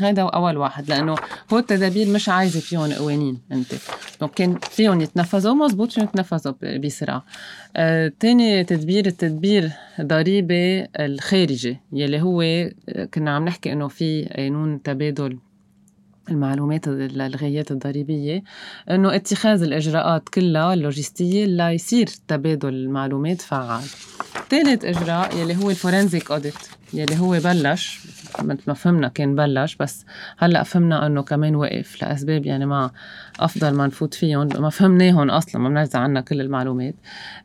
هذا 0.00 0.22
أول 0.22 0.56
واحد 0.56 0.88
لأنه 0.88 1.14
هو 1.52 1.58
التدابير 1.58 2.08
مش 2.08 2.28
عايزة 2.28 2.60
فيهم 2.60 2.92
قوانين 2.92 3.38
انت 3.52 3.74
دونك 4.20 4.34
كان 4.34 4.58
فيهم 4.58 5.00
يتنفذوا 5.00 5.54
مزبوط 5.54 5.92
فيهم 5.92 6.04
يتنفذوا 6.04 6.54
بسرعة. 6.78 7.24
آه، 7.76 8.12
تاني 8.20 8.64
تدبير 8.64 9.06
التدبير 9.06 9.70
ضريبة 10.00 10.88
الخارجي 11.00 11.80
يلي 11.92 12.22
هو 12.22 12.42
آه، 12.42 13.04
كنا 13.14 13.36
عم 13.36 13.44
نحكي 13.44 13.72
إنه 13.72 13.88
في 13.88 14.24
قانون 14.36 14.82
تبادل 14.82 15.38
المعلومات 16.30 16.88
الغايات 16.88 17.70
الضريبية 17.70 18.42
إنه 18.90 19.14
اتخاذ 19.14 19.62
الإجراءات 19.62 20.28
كلها 20.28 20.74
اللوجستية 20.74 21.44
ليصير 21.46 22.06
تبادل 22.28 22.68
المعلومات 22.68 23.42
فعال. 23.42 23.84
ثالث 24.50 24.84
إجراء 24.84 25.36
يلي 25.36 25.56
هو 25.56 25.70
الفورنزيك 25.70 26.30
اوديت 26.30 26.54
يلي 26.94 27.18
هو 27.18 27.30
بلش 27.30 28.00
مثل 28.44 28.62
ما 28.66 28.74
فهمنا 28.74 29.08
كان 29.08 29.34
بلش 29.34 29.76
بس 29.76 30.04
هلأ 30.38 30.62
فهمنا 30.62 31.06
إنه 31.06 31.22
كمان 31.22 31.56
وقف 31.56 32.02
لأسباب 32.02 32.46
يعني 32.46 32.66
ما 32.66 32.90
أفضل 33.40 33.74
ما 33.74 33.86
نفوت 33.86 34.14
فيهم 34.14 34.48
ما 34.58 34.70
فهمناهم 34.70 35.30
أصلا 35.30 35.60
ما 35.62 35.68
بنرجع 35.68 35.98
عنا 35.98 36.20
كل 36.20 36.40
المعلومات. 36.40 36.94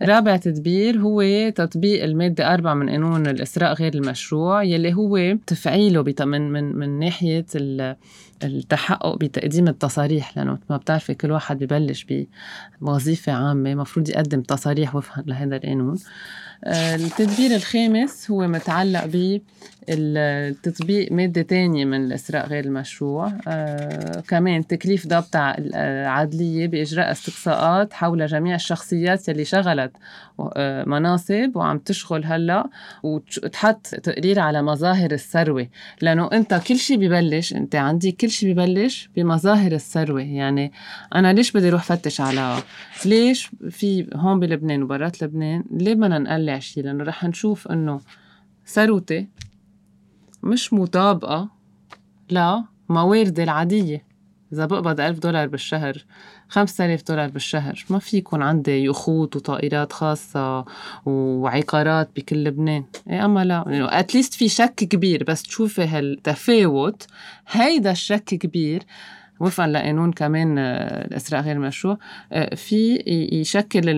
رابع 0.02 0.38
تدبير 0.38 0.98
هو 0.98 1.50
تطبيق 1.50 2.04
المادة 2.04 2.54
أربعة 2.54 2.74
من 2.74 2.90
قانون 2.90 3.28
الإسراء 3.28 3.74
غير 3.74 3.94
المشروع 3.94 4.64
يلي 4.64 4.94
هو 4.94 5.38
تفعيله 5.48 6.04
من 6.20 6.52
من 6.52 6.76
من 6.76 7.00
ناحية 7.00 7.46
التحقق 8.44 9.16
بتقديم 9.18 9.68
التصاريح 9.68 10.38
لأنه 10.38 10.58
ما 10.70 10.78
بتعرفي 10.78 11.14
كل 11.14 11.32
واحد 11.32 11.64
ببلش 11.64 12.06
بوظيفة 12.82 13.32
عامة 13.32 13.72
المفروض 13.72 14.10
يقدم 14.10 14.42
تصاريح 14.42 14.96
وفقا 14.96 15.24
لهذا 15.28 15.56
القانون. 15.56 16.00
التدبير 16.68 17.56
الخامس 17.56 18.32
هو 18.32 18.48
متعلق 18.48 19.06
ب 19.06 19.42
التطبيق 19.90 21.12
مادة 21.12 21.42
تانية 21.42 21.86
من 21.86 22.06
الإسراء 22.06 22.48
غير 22.48 22.66
المشروع. 22.66 23.34
آه 23.48 24.20
كمان 24.28 24.68
تكليف 24.68 25.08
ضبط 25.08 25.36
عدلية 26.06 26.68
بإجراء 26.68 27.12
استقصاءات 27.12 27.94
حول 27.94 28.26
جميع 28.26 28.56
الشخصيات 28.56 29.30
يلي 29.30 29.46
شغلت 29.46 29.92
آه 30.40 30.84
مناصب 30.84 31.52
وعم 31.56 31.78
تشغل 31.78 32.26
هلأ 32.26 32.70
وتحط 33.04 33.88
تقرير 33.88 34.40
على 34.40 34.62
مظاهر 34.62 35.12
الثروة. 35.12 35.68
لأنه 36.02 36.30
أنت 36.34 36.62
كل 36.68 36.78
شيء 36.78 36.98
ببلش 36.98 37.54
أنت 37.54 37.76
عندي 37.76 38.12
كل 38.12 38.31
شيء 38.32 38.54
ببلش 38.54 39.10
بمظاهر 39.16 39.72
الثروة. 39.72 40.22
يعني 40.22 40.72
أنا 41.16 41.34
ليش 41.34 41.52
بدي 41.52 41.70
أروح 41.70 41.84
فتش 41.84 42.22
على 42.22 42.64
ليش 43.06 43.52
في 43.70 44.08
هون 44.16 44.40
بلبنان 44.40 44.84
وبرات 44.84 45.24
لبنان؟ 45.24 45.64
ليه 45.72 45.94
بدنا 45.94 46.20
نقلع 46.20 46.60
شيء 46.60 46.84
لأنه 46.84 47.04
رح 47.04 47.24
نشوف 47.24 47.68
إنه 47.68 48.02
ثروتي 48.68 49.28
مش 50.44 50.74
مطابقة 50.74 51.50
لمواردي 52.32 53.44
العادية. 53.44 54.12
إذا 54.54 54.66
بقبض 54.66 55.00
ألف 55.00 55.20
دولار 55.20 55.48
بالشهر 55.48 56.06
خمسة 56.52 56.86
آلاف 56.86 57.04
دولار 57.08 57.30
بالشهر. 57.30 57.86
ما 57.90 58.00
في 58.00 58.18
يكون 58.18 58.42
عندي 58.42 58.84
يخوت 58.84 59.36
وطائرات 59.36 59.94
خاصة 59.94 60.66
وعقارات 61.06 62.10
بكل 62.16 62.44
لبنان. 62.44 62.84
إيه 63.10 63.26
أما 63.26 63.46
لا 63.46 63.64
يعني 63.68 64.00
أتليست 64.00 64.34
في 64.34 64.50
شك 64.50 64.76
كبير. 64.76 65.24
بس 65.24 65.44
تشوفي 65.44 65.82
هالتفاوت 65.82 67.08
هيدا 67.48 67.92
الشك 67.92 68.24
كبير. 68.24 68.84
وفقا 69.40 69.68
لقانون 69.68 70.12
كمان 70.12 70.58
آه، 70.58 71.06
الإثراء 71.06 71.42
غير 71.42 71.56
المشروع 71.56 71.98
آه، 72.32 72.56
في 72.56 73.04
يشكل 73.32 73.90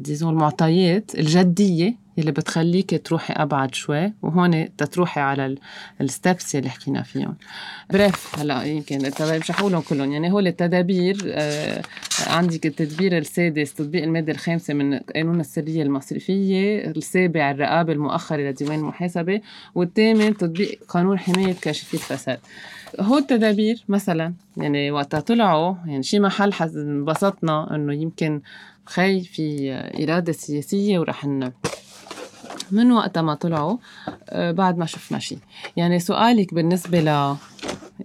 disons 0.00 0.32
المعطيات 0.32 1.14
الجدية 1.14 2.04
يلي 2.16 2.32
بتخليك 2.32 3.06
تروحي 3.06 3.34
أبعد 3.34 3.74
شوي 3.74 4.12
وهون 4.22 4.76
تتروحي 4.76 5.20
على 5.20 5.56
ال 6.00 6.09
steps 6.09 6.54
يلي 6.54 6.68
حكينا 6.68 7.02
فيهم. 7.02 7.36
bref 7.90 8.38
هلأ 8.38 8.64
يمكن 8.64 9.10
مش 9.20 9.52
حقولهم 9.52 9.80
كلهم. 9.80 10.12
يعني 10.12 10.32
هول 10.32 10.46
التدابير 10.46 11.16
آه 11.26 11.82
عندك 12.26 12.66
التدبير 12.66 13.18
السادس 13.18 13.74
تطبيق 13.74 14.02
المادة 14.02 14.32
الخامسة 14.32 14.74
من 14.74 14.98
قانون 14.98 15.40
السرية 15.40 15.82
المصرفية 15.82 16.86
السابع 16.86 17.50
الرقابة 17.50 17.92
المؤخرة 17.92 18.50
لديوان 18.50 18.78
المحاسبة 18.78 19.40
والثامن 19.74 20.36
تطبيق 20.36 20.78
قانون 20.88 21.18
حماية 21.18 21.54
كاشفي 21.62 21.94
الفساد. 21.94 22.38
هو 23.00 23.18
التدابير 23.18 23.84
مثلا 23.88 24.34
يعني 24.56 24.90
وقتها 24.90 25.20
طلعوا 25.20 25.74
يعني 25.86 26.02
شي 26.02 26.20
محل 26.20 26.52
انبسطنا 26.76 27.74
إنه 27.74 27.94
يمكن 27.94 28.40
خي 28.86 29.20
في 29.20 29.72
إرادة 30.02 30.32
سياسية 30.32 30.98
ورح 30.98 31.24
من 32.70 32.92
وقت 32.92 33.18
ما 33.18 33.34
طلعوا 33.34 33.76
آه، 34.28 34.52
بعد 34.52 34.78
ما 34.78 34.86
شفنا 34.86 35.18
شيء 35.18 35.38
يعني 35.76 35.98
سؤالك 35.98 36.54
بالنسبة 36.54 37.00
ل 37.00 37.36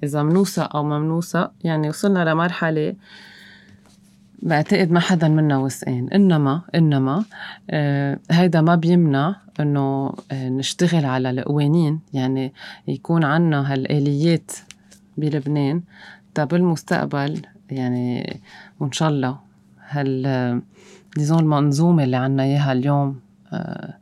إذا 0.03 0.23
منوثق 0.23 0.75
أو 0.75 0.83
ما 0.83 0.99
منوثق 0.99 1.51
يعني 1.63 1.89
وصلنا 1.89 2.29
لمرحلة 2.29 2.95
بعتقد 4.41 4.91
ما 4.91 4.99
حدا 4.99 5.27
منا 5.27 5.57
وثقان 5.57 6.07
انما 6.13 6.61
إنما 6.75 7.25
آه 7.69 8.19
هيدا 8.31 8.61
ما 8.61 8.75
بيمنع 8.75 9.35
إنه 9.59 10.13
آه 10.31 10.49
نشتغل 10.49 11.05
على 11.05 11.29
القوانين. 11.29 11.99
يعني 12.13 12.53
يكون 12.87 13.23
عنا 13.23 13.73
هالآليات 13.73 14.51
بلبنان. 15.17 15.81
تا 16.33 16.43
بالمستقبل 16.43 17.41
يعني 17.71 18.39
وان 18.79 18.91
شاء 18.91 19.09
الله 19.09 19.48
هال 19.89 20.61
ديزون 21.17 21.39
المنظومة 21.39 22.03
اللي 22.03 22.17
عنا 22.17 22.43
إياها 22.43 22.71
اليوم 22.71 23.19
آه 23.53 23.93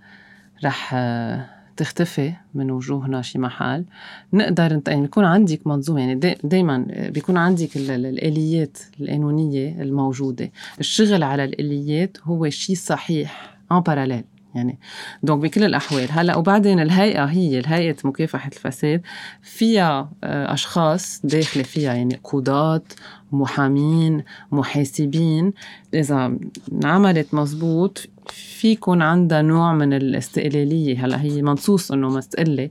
رح 0.63 0.91
آه، 0.93 1.45
تختفي 1.78 2.34
من 2.54 2.71
وجوهنا 2.71 3.21
شي 3.21 3.39
محل. 3.39 3.86
نقدر 4.34 4.82
يعني 4.88 5.02
بيكون 5.02 5.26
عندك 5.26 5.67
منظومة 5.67 6.00
يعني 6.00 6.15
دائما 6.43 6.86
بيكون 6.89 7.38
عندك 7.38 7.78
الآليات 7.78 8.78
القانونية 9.00 9.82
الموجودة. 9.82 10.52
الشغل 10.80 11.23
على 11.23 11.43
الآليات 11.43 12.17
هو 12.23 12.50
شيء 12.50 12.76
صحيح 12.76 13.58
ان 13.71 13.80
باراليل 13.80 14.23
يعني. 14.58 14.80
دونك 15.24 15.41
بكل 15.41 15.63
الأحوال 15.63 16.08
هلأ 16.12 16.36
وبعدين 16.36 16.80
الهيئة 16.80 17.26
هي 17.26 17.60
الهيئة 17.60 17.96
مكافحة 18.04 18.48
الفساد 18.48 19.02
فيها 19.41 20.12
آه، 20.24 20.54
أشخاص 20.54 21.22
داخلة 21.24 21.63
فيها 21.63 21.93
يعني 21.93 22.20
قضاة 22.24 22.84
محامين 23.32 24.24
محاسبين. 24.52 25.54
إذا 25.93 26.38
عملت 26.84 27.34
مزبوط 27.34 28.08
في 28.30 28.72
يكون 28.72 29.02
عندها 29.02 29.41
نوع 29.41 29.74
من 29.74 29.93
الاستقلالية. 29.93 31.06
هلأ 31.06 31.22
هي 31.22 31.41
منصوص 31.41 31.91
إنه 31.91 32.10
مستقلة. 32.10 32.70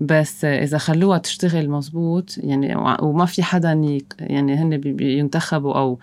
بس 0.00 0.44
إذا 0.44 0.78
خلوها 0.78 1.18
تشتغل 1.18 1.70
مزبوط 1.70 2.34
يعني 2.38 2.76
وما 3.02 3.26
في 3.26 3.42
حدا 3.42 3.98
يعني 4.20 4.54
هن 4.54 4.76
بينتخبوا 4.76 5.74
أو 5.78 5.98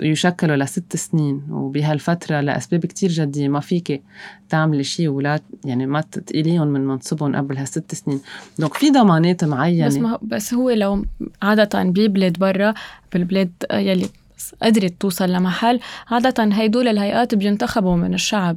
يشكلوا 0.00 0.56
لست 0.56 0.96
سنين 0.96 1.42
وبهالفترة 1.50 2.40
لأسباب 2.40 2.86
كتير 2.86 3.10
جدية 3.10 3.48
ما 3.48 3.60
فيك 3.60 4.02
تعملي 4.48 4.84
شيء 4.84 5.08
ولا 5.08 5.40
يعني 5.64 5.86
ما 5.86 6.00
تقيليهم 6.00 6.66
من 6.66 6.86
منصبهم 6.86 7.36
قبل 7.36 7.56
هالست 7.56 7.94
سنين. 7.94 8.20
دونك 8.58 8.74
في 8.74 8.90
ضمانات 8.90 9.44
معينة. 9.44 9.86
بس 9.86 9.96
ما 9.96 10.18
بس 10.22 10.54
هو 10.54 10.70
لو 10.70 11.04
عادة 11.42 11.82
ببلاد 11.82 12.38
برا 12.38 12.74
بالبلاد 13.12 13.50
يلي 13.72 14.06
قدرت 14.62 14.94
توصل 15.00 15.32
لمحل. 15.32 15.80
عادة 16.10 16.44
هيدول 16.44 16.88
الهيئات 16.88 17.34
بينتخبوا 17.34 17.96
من 17.96 18.14
الشعب 18.14 18.56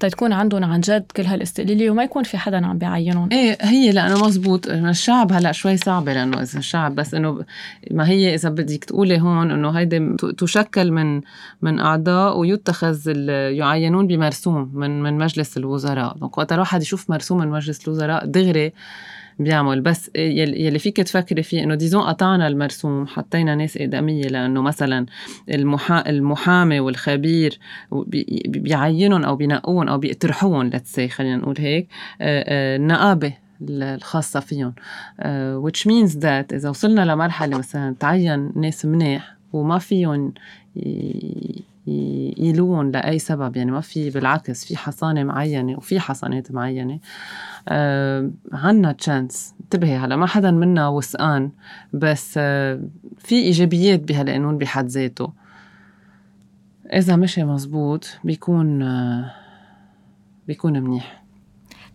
تكون 0.00 0.32
عندهم 0.32 0.64
عن 0.64 0.80
جد 0.80 1.04
كل 1.16 1.22
هالاستقلالية 1.22 1.90
وما 1.90 2.04
يكون 2.04 2.22
في 2.22 2.38
حدا 2.38 2.66
عم 2.66 2.78
بيعينهم. 2.78 3.28
إيه 3.32 3.58
هي 3.60 3.92
لأنه 3.92 4.24
مزبوط 4.26 4.66
الشعب 4.66 5.32
هلأ 5.32 5.52
شوي 5.52 5.76
صعبة 5.76 6.12
لأنه 6.12 6.42
إذا 6.42 6.58
الشعب 6.58 6.94
بس 6.94 7.14
إنه 7.14 7.44
ما 7.90 8.08
هي 8.08 8.34
إذا 8.34 8.48
بدك 8.48 8.84
تقولي 8.84 9.20
هون 9.20 9.50
إنه 9.50 9.70
هيدي 9.70 10.16
تشكل 10.38 10.90
من 10.90 11.20
من 11.62 11.80
أعضاء 11.80 12.38
ويتخذ 12.38 13.08
يعينون 13.50 14.06
بمرسوم 14.06 14.70
من 14.74 15.02
من 15.02 15.18
مجلس 15.18 15.56
الوزراء. 15.56 16.16
وقت 16.20 16.52
الواحد 16.52 16.82
يشوف 16.82 17.10
مرسوم 17.10 17.38
من 17.38 17.48
مجلس 17.48 17.88
الوزراء 17.88 18.26
دغري 18.26 18.72
بيعمل. 19.38 19.80
بس 19.80 20.10
يلي 20.16 20.78
فيك 20.78 20.96
تفكري 20.96 21.42
فيه 21.42 21.64
إنه 21.64 21.74
ديزون 21.74 22.02
قطعنا 22.02 22.48
المرسوم 22.48 23.06
حطينا 23.06 23.54
ناس 23.54 23.76
ادميه 23.76 24.28
لأنه 24.28 24.62
مثلا 24.62 25.06
المحا... 25.48 26.10
المحامي 26.10 26.80
والخبير 26.80 27.58
بيعينهم 28.46 29.24
أو 29.24 29.36
بينقوهم 29.36 29.88
أو 29.88 29.98
بيقترحوهم 29.98 30.66
لتسي 30.66 31.08
خلينا 31.08 31.36
نقول 31.36 31.54
هيك 31.58 31.88
النقابه 32.20 33.32
الخاصة 33.70 34.40
فيهم. 34.40 34.72
uh, 35.18 35.24
which 35.66 35.86
means 35.86 36.14
that 36.14 36.52
إذا 36.52 36.68
وصلنا 36.68 37.04
لمرحلة 37.04 37.58
مثلا 37.58 37.94
تعين 38.00 38.52
ناس 38.56 38.84
منيح 38.84 39.34
وما 39.52 39.78
فيهم 39.78 40.32
يلوون 41.86 42.90
لأي 42.90 43.18
سبب. 43.18 43.56
يعني 43.56 43.70
ما 43.70 43.80
في 43.80 44.10
بالعكس 44.10 44.64
في 44.64 44.76
حصانة 44.76 45.24
معينة 45.24 45.76
وفي 45.76 46.00
حصانات 46.00 46.52
معينة. 46.52 46.98
آه 47.68 48.30
عنا 48.52 48.92
تشانس 48.92 49.54
انتبهي 49.60 49.96
هلا 49.96 50.16
ما 50.16 50.26
حدا 50.26 50.50
منا 50.50 50.88
وثقان 50.88 51.50
بس 51.92 52.34
آه 52.38 52.80
في 53.18 53.34
إيجابيات 53.34 54.00
بهالقانون 54.00 54.58
بحد 54.58 54.86
ذاته. 54.86 55.32
إذا 56.92 57.16
مشي 57.16 57.44
مزبوط 57.44 58.08
بيكون 58.24 58.82
آه 58.82 59.30
بيكون 60.48 60.82
منيح. 60.82 61.23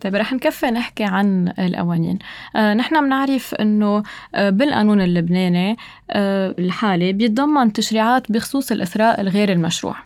طيب 0.00 0.14
رح 0.14 0.32
نكفي 0.32 0.66
نحكي 0.66 1.04
عن 1.04 1.52
القوانين. 1.58 2.18
آه 2.56 2.74
نحن 2.74 3.04
بنعرف 3.04 3.54
إنه 3.54 4.02
آه 4.34 4.50
بالقانون 4.50 5.00
اللبناني 5.00 5.76
آه 6.10 6.54
الحالي 6.58 7.12
بيتضمن 7.12 7.72
تشريعات 7.72 8.32
بخصوص 8.32 8.72
الإثراء 8.72 9.20
الغير 9.20 9.52
المشروع 9.52 9.96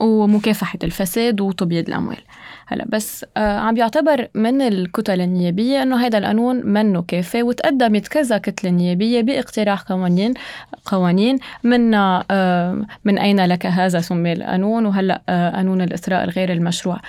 ومكافحة 0.00 0.78
الفساد 0.84 1.40
وتبييض 1.40 1.88
الأموال. 1.88 2.18
هلا 2.66 2.84
بس 2.88 3.26
آه 3.36 3.58
عم 3.58 3.74
بيعتبر 3.74 4.28
من 4.34 4.62
الكتل 4.62 5.20
النيابية 5.20 5.82
إنه 5.82 6.06
هذا 6.06 6.18
القانون 6.18 6.66
منه 6.66 7.02
كافي 7.02 7.42
وتقدمت 7.42 8.08
كذا 8.08 8.38
كتلة 8.38 8.70
نيابية 8.70 9.20
باقتراح 9.20 9.82
قوانين 9.82 10.34
قوانين 10.84 11.38
من 11.64 11.94
آه 11.94 12.86
من 13.04 13.18
أين 13.18 13.44
لك 13.46 13.66
هذا 13.66 14.00
سمي 14.00 14.32
القانون؟ 14.32 14.86
وهلأ 14.86 15.22
آه 15.28 15.50
قانون 15.50 15.80
الإثراء 15.82 16.24
الغير 16.24 16.52
المشروع. 16.52 17.00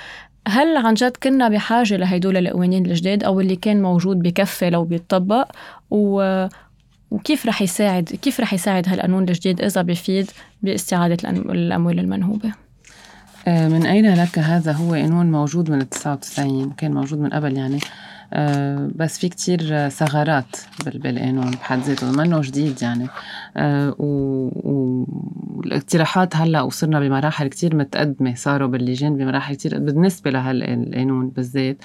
هل 0.48 0.78
عن 0.78 0.94
جد 0.94 1.18
كنا 1.24 1.50
بحاجة 1.50 1.98
لهيدول 1.98 2.38
القوانين 2.38 2.86
الجداد 2.86 3.24
أو 3.24 3.40
اللي 3.40 3.56
كان 3.56 3.82
موجود 3.82 4.20
بكفي 4.20 4.70
لو 4.70 4.84
بيتطبق؟ 4.84 5.52
و 5.92 6.48
وكيف 7.12 7.46
رح 7.46 7.62
يساعد 7.62 8.04
كيف 8.22 8.40
رح 8.40 8.54
يساعد 8.54 8.90
هالقانون 8.90 9.24
الجديد 9.30 9.62
إذا 9.62 9.82
بيفيد 9.82 10.32
باستعادة 10.62 11.30
الأموال 11.30 12.00
المنهوبة؟ 12.00 12.52
آه، 13.48 13.68
من 13.68 13.86
أين 13.86 14.14
لك 14.14 14.40
هذا؟ 14.40 14.72
هو 14.72 14.94
قانون 14.94 15.32
موجود 15.32 15.72
من 15.72 15.90
99 15.90 16.72
كان 16.72 16.94
موجود 16.94 17.20
من 17.20 17.30
قبل 17.30 17.58
يعني. 17.58 17.80
آه، 18.34 18.90
بس 18.96 19.18
في 19.18 19.30
كتير 19.30 19.90
ثغرات 19.90 20.58
بالقانون 20.86 21.52
بحد 21.52 21.80
ذاته 21.80 22.12
منه 22.12 22.42
جديد 22.42 22.82
يعني. 22.82 23.08
آه، 23.58 23.96
والاقتراحات 25.64 26.36
هلأ 26.36 26.62
وصرنا 26.62 27.00
بمراحل 27.00 27.48
كتير 27.48 27.76
متقدمة 27.76 28.36
صاروا 28.36 28.68
باللجان 28.68 29.18
بمراحل 29.18 29.56
كتير 29.56 29.80
بالنسبة 29.80 30.32
لهالقانون 30.32 31.30
بالذات 31.30 31.78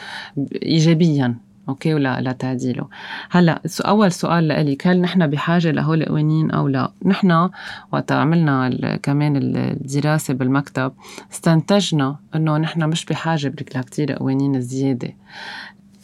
ايجابيا 0.62 1.34
أوكي؟ 1.68 1.94
ولا 1.94 2.20
لتعديله 2.20 2.88
هلأ 3.30 3.62
أول 3.80 4.12
سؤال 4.12 4.48
لإلي 4.48 4.78
هل 4.84 5.00
نحن 5.00 5.26
بحاجة 5.26 5.70
لهول 5.70 6.02
القوانين 6.02 6.50
أو 6.50 6.68
لا؟ 6.68 6.92
نحن 7.04 7.50
وقت 7.92 8.12
عملنا 8.12 8.96
كمان 8.96 9.36
الدراسة 9.36 10.34
بالمكتب 10.34 10.92
استنتجنا 11.32 12.16
إنه 12.34 12.56
نحن 12.56 12.84
مش 12.84 13.04
بحاجة 13.04 13.46
لكثير 13.46 14.12
قوانين 14.12 14.60
زيادة. 14.60 15.14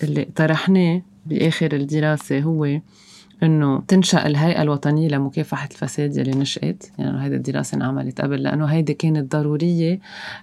اللي 0.02 0.24
طرحناه 0.24 1.02
بآخر 1.26 1.72
الدراسة 1.72 2.40
هو 2.40 2.80
إنه 3.42 3.82
تنشأ 3.88 4.26
الهيئة 4.26 4.62
الوطنية 4.62 5.08
لمكافحة 5.08 5.68
الفساد 5.70 6.16
يلي 6.16 6.30
نشأت. 6.30 6.84
يعني 6.98 7.24
هيدي 7.24 7.36
الدراسة 7.36 7.76
انعملت 7.76 8.20
قبل 8.20 8.42
لأنه 8.42 8.64
هيدي 8.64 8.94
كانت 8.94 9.36
ضرورية 9.36 10.00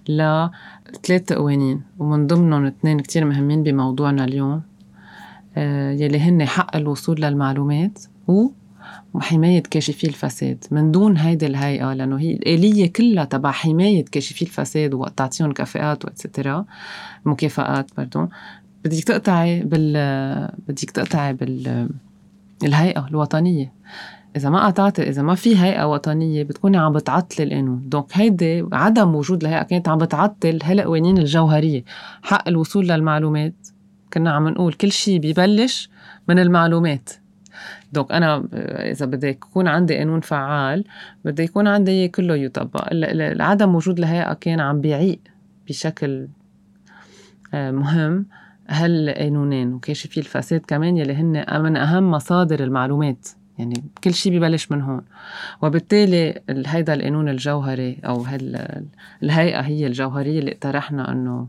لثلاث 0.10 1.34
قوانين 1.34 1.82
ومن 2.00 2.28
ضمنهم 2.28 2.66
اثنين 2.66 3.00
كتير 3.00 3.26
مهمين 3.26 3.64
بموضوعنا 3.64 4.24
اليوم. 4.24 4.62
آه، 5.58 5.92
يلي 5.92 6.20
هن 6.20 6.46
حق 6.46 6.76
الوصول 6.76 7.22
للمعلومات 7.22 8.00
و 8.28 8.48
وحماية 9.14 9.64
كاشفي 9.64 10.08
الفساد. 10.08 10.66
من 10.72 10.92
دون 10.92 11.18
هيدي 11.18 11.46
الهيئة 11.46 11.94
لأنه 11.94 12.20
هي 12.20 12.32
الآلية 12.32 12.94
كلها 12.94 13.26
تبع 13.26 13.52
حماية 13.52 14.06
كاشفي 14.06 14.42
الفساد 14.42 14.94
وقت 14.94 15.18
تعطيهم 15.18 15.52
كفاءات 15.52 16.06
وإتسترا 16.06 16.66
مكافآت 17.26 17.98
pardon 17.98 18.30
بدك 18.86 19.04
تقطعي 19.04 19.60
بال 19.60 19.94
بدك 20.68 20.92
تقطعي 20.92 21.34
بال 21.34 21.90
الهيئة 22.64 23.08
الوطنية. 23.08 23.74
إذا 24.36 24.50
ما 24.50 24.68
قطعتي 24.68 25.10
إذا 25.10 25.22
ما 25.22 25.36
في 25.36 25.58
هيئة 25.58 25.92
وطنية 25.92 26.44
بتكوني 26.44 26.78
عم 26.78 26.94
بتعطلي 26.94 27.44
القانون، 27.44 27.90
donc 27.90 28.06
هيدي 28.14 28.66
عدم 28.74 29.16
وجود 29.16 29.44
الهيئة 29.44 29.64
كانت 29.64 29.90
عم 29.90 29.98
بتعطل 29.98 30.60
هالقوانين 30.64 31.18
الجوهرية، 31.18 31.84
حق 32.22 32.48
الوصول 32.48 32.88
للمعلومات. 32.88 33.54
كنا 34.14 34.32
عم 34.32 34.48
نقول 34.48 34.74
كل 34.74 34.92
شيء 34.92 35.20
ببلش 35.20 35.90
من 36.28 36.40
المعلومات. 36.40 37.10
donc 37.94 38.12
أنا 38.12 38.48
إذا 38.92 39.06
بدي 39.06 39.28
يكون 39.28 39.68
عندي 39.68 39.98
قانون 39.98 40.22
فعال 40.22 40.84
بدي 41.26 41.44
يكون 41.44 41.68
عندي 41.68 42.08
كله 42.08 42.36
يطبق. 42.36 42.88
عدم 43.42 43.76
وجود 43.76 43.98
الهيئه 44.00 44.34
كان 44.34 44.60
عم 44.60 44.82
بيعيق 44.82 45.20
بشكل 45.68 46.28
آه، 47.54 47.72
مهم. 47.72 48.26
هالقانونين 48.72 49.74
وكاشفي 49.74 50.20
الفساد 50.20 50.62
كمان 50.68 50.98
يلي 50.98 51.14
هن 51.14 51.64
من 51.64 51.78
أهم 51.78 52.12
مصادر 52.12 52.64
المعلومات. 52.64 53.28
يعني 53.58 53.84
كل 54.04 54.14
شيء 54.14 54.38
ببلش 54.38 54.72
من 54.72 54.82
هون. 54.82 55.02
وبالتالي 55.62 56.42
هيدا 56.50 56.94
القانون 56.94 57.30
الجوهري 57.30 57.98
أو 58.06 58.26
الهيئة 59.24 59.60
هي 59.60 59.88
الجوهرية 59.88 60.40
اللي 60.40 60.52
اقترحنا 60.52 61.12
انه 61.12 61.48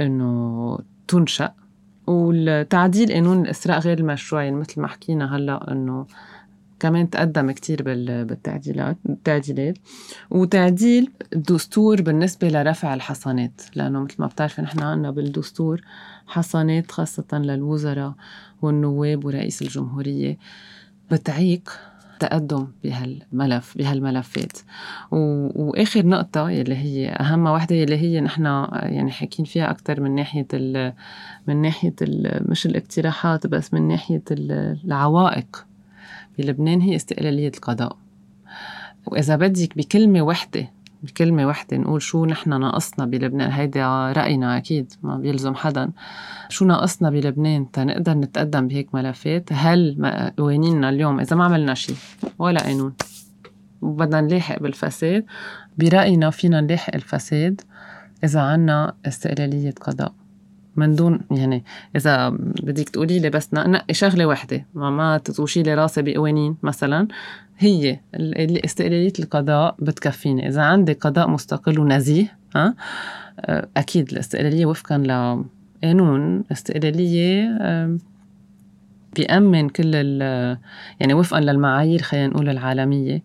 إنه 0.00 0.78
تنشأ. 1.08 1.52
والتعديل 2.06 3.12
قانون 3.12 3.42
الإسراء 3.44 3.78
غير 3.78 3.98
المشروع 3.98 4.42
يعني 4.42 4.56
مثل 4.56 4.80
ما 4.80 4.88
حكينا 4.88 5.36
هلأ 5.36 5.72
إنه 5.72 6.06
كمان 6.80 7.10
تقدم 7.10 7.50
كتير 7.50 7.82
بالتعديلات 7.82 8.96
التعديلات. 9.08 9.78
وتعديل 10.30 11.10
الدستور 11.32 12.02
بالنسبة 12.02 12.48
لرفع 12.48 12.94
الحصانات 12.94 13.60
لأنه 13.74 14.00
مثل 14.00 14.14
ما 14.18 14.26
بتعرفي 14.26 14.62
نحن 14.62 14.80
عنا 14.82 15.10
بالدستور 15.10 15.80
حصانات 16.26 16.90
خاصة 16.90 17.24
للوزراء 17.32 18.12
والنواب 18.62 19.24
ورئيس 19.24 19.62
الجمهورية 19.62 20.38
بتعيق 21.10 21.70
تقدم 22.20 22.66
بهالملف 22.84 23.78
بهالملفات. 23.78 24.52
وآخر 25.10 26.06
نقطة 26.06 26.50
يلي 26.50 26.76
هي 26.76 27.08
أهم 27.08 27.46
وحدة 27.46 27.76
يلي 27.76 27.96
هي 27.96 28.20
نحن 28.20 28.44
يعني 28.72 29.10
حاكين 29.10 29.44
فيها 29.44 29.70
أكثر 29.70 30.00
من 30.00 30.14
ناحية 30.14 30.46
ال 30.54 30.92
من 31.46 31.62
ناحية 31.62 31.94
ال 32.02 32.42
مش 32.50 32.66
الإقتراحات 32.66 33.46
بس 33.46 33.74
من 33.74 33.88
ناحية 33.88 34.22
العوائق 34.30 35.66
بلبنان 36.38 36.80
هي 36.80 36.96
استقلالية 36.96 37.52
القضاء. 37.56 37.96
وإذا 39.06 39.36
بدك 39.36 39.76
بكلمة 39.76 40.22
وحدة 40.22 40.70
بكلمة 41.02 41.46
وحدة 41.46 41.76
نقول 41.76 42.02
شو 42.02 42.24
نحن 42.26 42.60
ناقصنا 42.60 43.06
بلبنان. 43.06 43.50
هيدا 43.50 44.12
رأينا 44.12 44.56
أكيد 44.56 44.92
ما 45.02 45.16
بيلزم 45.16 45.54
حدا. 45.54 45.90
شو 46.48 46.64
ناقصنا 46.64 47.10
بلبنان 47.10 47.70
تنقدر 47.70 48.14
نتقدم 48.14 48.68
بهيك 48.68 48.94
ملفات؟ 48.94 49.52
هل 49.52 49.96
قوانيننا 50.38 50.88
اليوم 50.88 51.20
إذا 51.20 51.36
ما 51.36 51.44
عملنا 51.44 51.74
شيء 51.74 51.96
ولا 52.38 52.60
قانون. 52.60 52.94
وبدنا 53.82 54.20
نلاحق 54.20 54.58
بالفساد. 54.62 55.24
برأينا 55.78 56.30
فينا 56.30 56.60
نلاحق 56.60 56.94
الفساد 56.94 57.60
إذا 58.24 58.40
عنا 58.40 58.94
استقلالية 59.06 59.74
قضاء. 59.80 60.12
من 60.78 60.94
دون 60.94 61.20
يعني 61.30 61.64
إذا 61.96 62.28
بدك 62.62 62.88
تقولي 62.88 63.18
لي 63.18 63.30
بس 63.30 63.54
نقي 63.54 63.94
شغلة 63.94 64.26
وحدة 64.26 64.66
ما 64.74 64.90
ما 64.90 65.18
تطوشي 65.18 65.62
لي 65.62 65.74
راسي 65.74 66.02
بقوانين 66.02 66.56
مثلا 66.62 67.08
هي 67.58 68.00
استقلالية 68.64 69.12
القضاء 69.18 69.76
بتكفيني. 69.78 70.48
إذا 70.48 70.62
عندي 70.62 70.92
قضاء 70.92 71.28
مستقل 71.28 71.80
ونزيه 71.80 72.36
ها؟ 72.56 72.74
أكيد 73.76 74.12
الاستقلالية 74.12 74.66
وفقا 74.66 74.98
لقانون 74.98 76.44
استقلالية 76.52 77.58
بيأمن 79.16 79.68
كل 79.68 79.94
يعني 81.00 81.14
وفقا 81.14 81.40
للمعايير 81.40 82.02
خلينا 82.02 82.26
نقول 82.26 82.48
العالمية. 82.48 83.22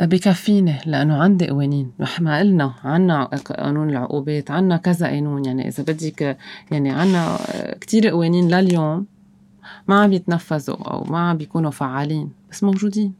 بكفيني 0.00 0.78
لأنه 0.86 1.22
عندي 1.22 1.48
قوانين. 1.48 1.92
ما 2.20 2.38
قلنا 2.38 2.74
عنا 2.84 3.24
قانون 3.24 3.90
العقوبات 3.90 4.50
عنا 4.50 4.76
كذا 4.76 5.06
قانون. 5.06 5.44
يعني 5.44 5.68
إذا 5.68 5.82
بدك 5.82 6.36
يعني 6.70 6.90
عنا 6.90 7.38
كتير 7.80 8.08
قوانين 8.08 8.48
لليوم 8.48 9.06
ما 9.88 10.02
عم 10.02 10.12
يتنفذوا 10.12 10.76
أو 10.76 11.04
ما 11.04 11.18
عم 11.18 11.36
بيكونوا 11.36 11.70
فعالين 11.70 12.30
بس 12.50 12.64
موجودين. 12.64 13.14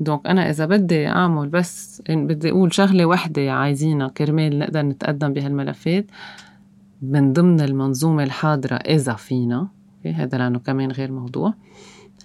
دونك 0.00 0.26
أنا 0.26 0.50
إذا 0.50 0.66
بدي 0.66 1.08
أعمل 1.08 1.48
بس 1.48 2.02
بدي 2.08 2.50
أقول 2.50 2.74
شغلة 2.74 3.06
وحدة 3.06 3.52
عايزينها 3.52 4.08
كرمال 4.08 4.58
نقدر 4.58 4.82
نتقدم 4.82 5.32
بهالملفات 5.32 6.06
من 7.02 7.32
ضمن 7.32 7.60
المنظومة 7.60 8.22
الحاضرة 8.22 8.74
إذا 8.74 9.14
فينا 9.14 9.68
هذا 10.06 10.38
لأنه 10.38 10.58
كمان 10.58 10.90
غير 10.90 11.12
موضوع 11.12 11.54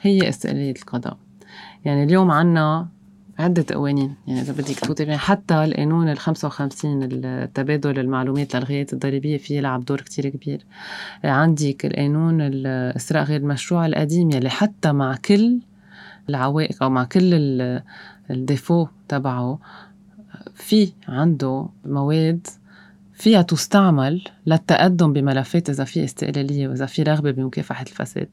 هي 0.02 0.30
استقلالية 0.30 0.72
القضاء. 0.72 1.18
يعني 1.86 2.04
اليوم 2.04 2.32
عنا 2.32 2.88
عدة 3.40 3.66
قوانين. 3.76 4.16
يعني 4.28 4.42
إذا 4.42 4.54
بدك 4.54 4.80
تفوتي 4.80 5.18
حتى 5.18 5.64
القانون 5.64 6.10
ال 6.10 6.18
55 6.18 7.04
التبادل 7.04 8.00
المعلومات 8.00 8.56
للغايات 8.56 8.94
الضريبية 8.94 9.38
فيه 9.38 9.58
يلعب 9.58 9.86
دور 9.86 10.02
كتير 10.02 10.30
كبير. 10.30 10.66
عندك 11.24 11.86
القانون 11.86 12.42
الإسراء 12.42 13.24
غير 13.24 13.40
المشروع 13.40 13.86
القديم 13.86 14.32
يلي 14.32 14.50
حتى 14.50 14.92
مع 14.92 15.16
كل 15.16 15.60
العوائق 16.30 16.84
أو 16.84 16.90
مع 16.90 17.04
كل 17.04 17.30
الديفو 18.32 18.88
تبعه 19.08 19.60
في 20.56 20.92
عنده 21.08 21.70
مواد 21.86 22.48
فيها 23.14 23.42
تستعمل 23.42 24.22
للتقدم 24.46 25.14
بملفات 25.14 25.70
إذا 25.70 25.84
في 25.84 26.04
استقلالية 26.04 26.68
وإذا 26.68 26.86
في 26.86 27.04
رغبة 27.04 27.32
بمكافحة 27.32 27.82
الفساد. 27.82 28.28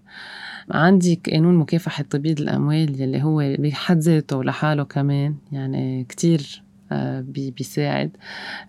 عندك 0.70 1.31
قانون 1.31 1.55
مكافحة 1.55 2.03
تبييض 2.03 2.40
الأموال 2.40 3.00
يلي 3.00 3.22
هو 3.22 3.57
بحد 3.59 3.98
ذاته 3.98 4.44
لحاله 4.44 4.85
كمان 4.85 5.35
يعني 5.53 6.05
كتير 6.05 6.64
آه، 6.92 7.24
بيساعد. 7.29 8.16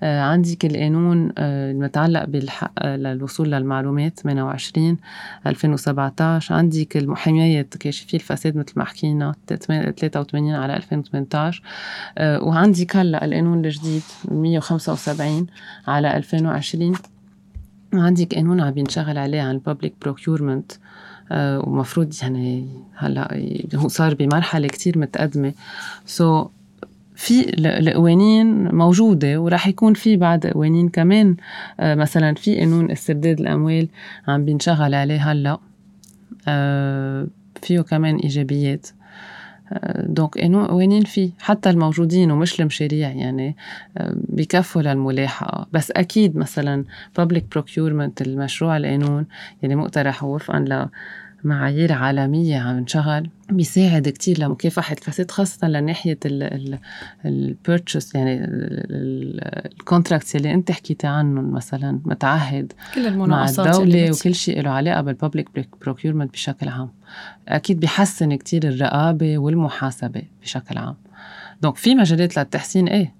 آه، 0.03 0.21
عندك 0.21 0.65
القانون 0.65 1.31
آه، 1.37 1.71
المتعلق 1.71 2.25
بالحق 2.25 2.85
للوصول 2.85 3.51
للمعلومات 3.51 4.19
28 4.19 4.97
2017 5.47 6.55
عندك 6.55 7.05
حماية 7.15 7.67
كاشفي 7.79 8.13
الفساد 8.13 8.57
مثل 8.57 8.73
ما 8.75 8.85
حكينا 8.85 9.35
83 9.47 10.51
على 10.51 10.75
2018 10.75 11.61
وعندك 12.21 12.95
هلا 12.95 13.25
القانون 13.25 13.65
الجديد 13.65 14.01
175 14.31 15.47
على 15.87 16.17
2020 16.17 16.93
وعندك 17.93 18.35
قانون 18.35 18.61
عم 18.61 18.71
بينشغل 18.71 19.17
عليه 19.17 19.41
عن 19.41 19.51
الببليك 19.51 19.93
بروكيورمنت 20.01 20.71
ومفروض 21.31 22.13
يعني 22.21 22.67
هلا 22.95 23.41
هو 23.75 23.87
صار 23.87 24.13
بمرحلة 24.13 24.67
كتير 24.67 24.97
متقدمة. 24.97 25.53
so 26.05 26.47
في 27.15 27.49
القوانين 27.59 28.75
موجودة 28.75 29.41
وراح 29.41 29.67
يكون 29.67 29.93
في 29.93 30.17
بعد 30.17 30.47
قوانين 30.47 30.89
كمان 30.89 31.35
آه، 31.79 31.95
مثلا 31.95 32.33
في 32.33 32.59
قانون 32.59 32.91
استرداد 32.91 33.39
الأموال 33.39 33.87
عم 34.27 34.45
بينشغل 34.45 34.93
عليه 34.93 35.31
هلا 35.31 35.57
آه، 36.47 37.27
فيه 37.61 37.81
كمان 37.81 38.15
إيجابيات. 38.15 38.87
donc 39.99 40.37
قوانين 40.37 41.03
في 41.03 41.31
حتى 41.39 41.69
الموجودين 41.69 42.31
ومش 42.31 42.61
المشاريع 42.61 43.09
يعني 43.09 43.55
بكفوا 44.13 44.81
للملاحقة 44.81 45.67
بس 45.73 45.91
أكيد 45.91 46.37
مثلا 46.37 46.83
public 47.19 47.41
procurement 47.57 48.21
المشروع 48.21 48.77
القانون 48.77 49.25
يلي 49.63 49.75
مقترح 49.75 50.23
وفقا 50.23 50.89
معايير 51.45 51.93
عالمية 51.93 52.57
عم 52.57 52.79
نشغل 52.79 53.29
بيساعد 53.49 54.09
كتير 54.09 54.39
لمكافحة 54.39 54.93
الفساد 54.93 55.31
خاصة 55.31 55.67
لناحية 55.67 56.19
ال 57.25 57.35
purchase 57.35 58.15
يعني 58.15 58.39
ال 58.45 58.64
contracts 58.64 60.35
اللي 60.35 60.53
انت 60.53 60.71
حكيتي 60.71 61.07
عنهم 61.07 61.51
مثلا 61.51 61.99
متعهد 62.05 62.73
كل 62.95 63.17
مع 63.17 63.49
الدولة 63.49 64.11
وكل 64.11 64.35
شيء 64.35 64.61
له 64.61 64.69
علاقة 64.69 65.01
بال 65.01 65.13
public 65.13 65.49
procurement 65.81 66.33
بشكل 66.33 66.69
عام. 66.69 66.89
أكيد 67.47 67.79
بيحسن 67.79 68.35
كتير 68.35 68.67
الرقابة 68.67 69.37
والمحاسبة 69.37 70.21
بشكل 70.41 70.77
عام. 70.77 70.95
donc 71.61 71.75
في 71.75 71.95
مجالات 71.95 72.37
للتحسين 72.37 72.87
إيه 72.87 73.15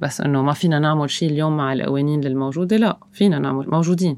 بس 0.00 0.20
إنه 0.20 0.42
ما 0.42 0.52
فينا 0.52 0.78
نعمل 0.78 1.10
شيء 1.10 1.30
اليوم 1.30 1.56
مع 1.56 1.72
القوانين 1.72 2.24
الموجودة 2.24 2.76
لا 2.76 2.98
فينا 3.12 3.38
نعمل 3.38 3.70
موجودين. 3.70 4.16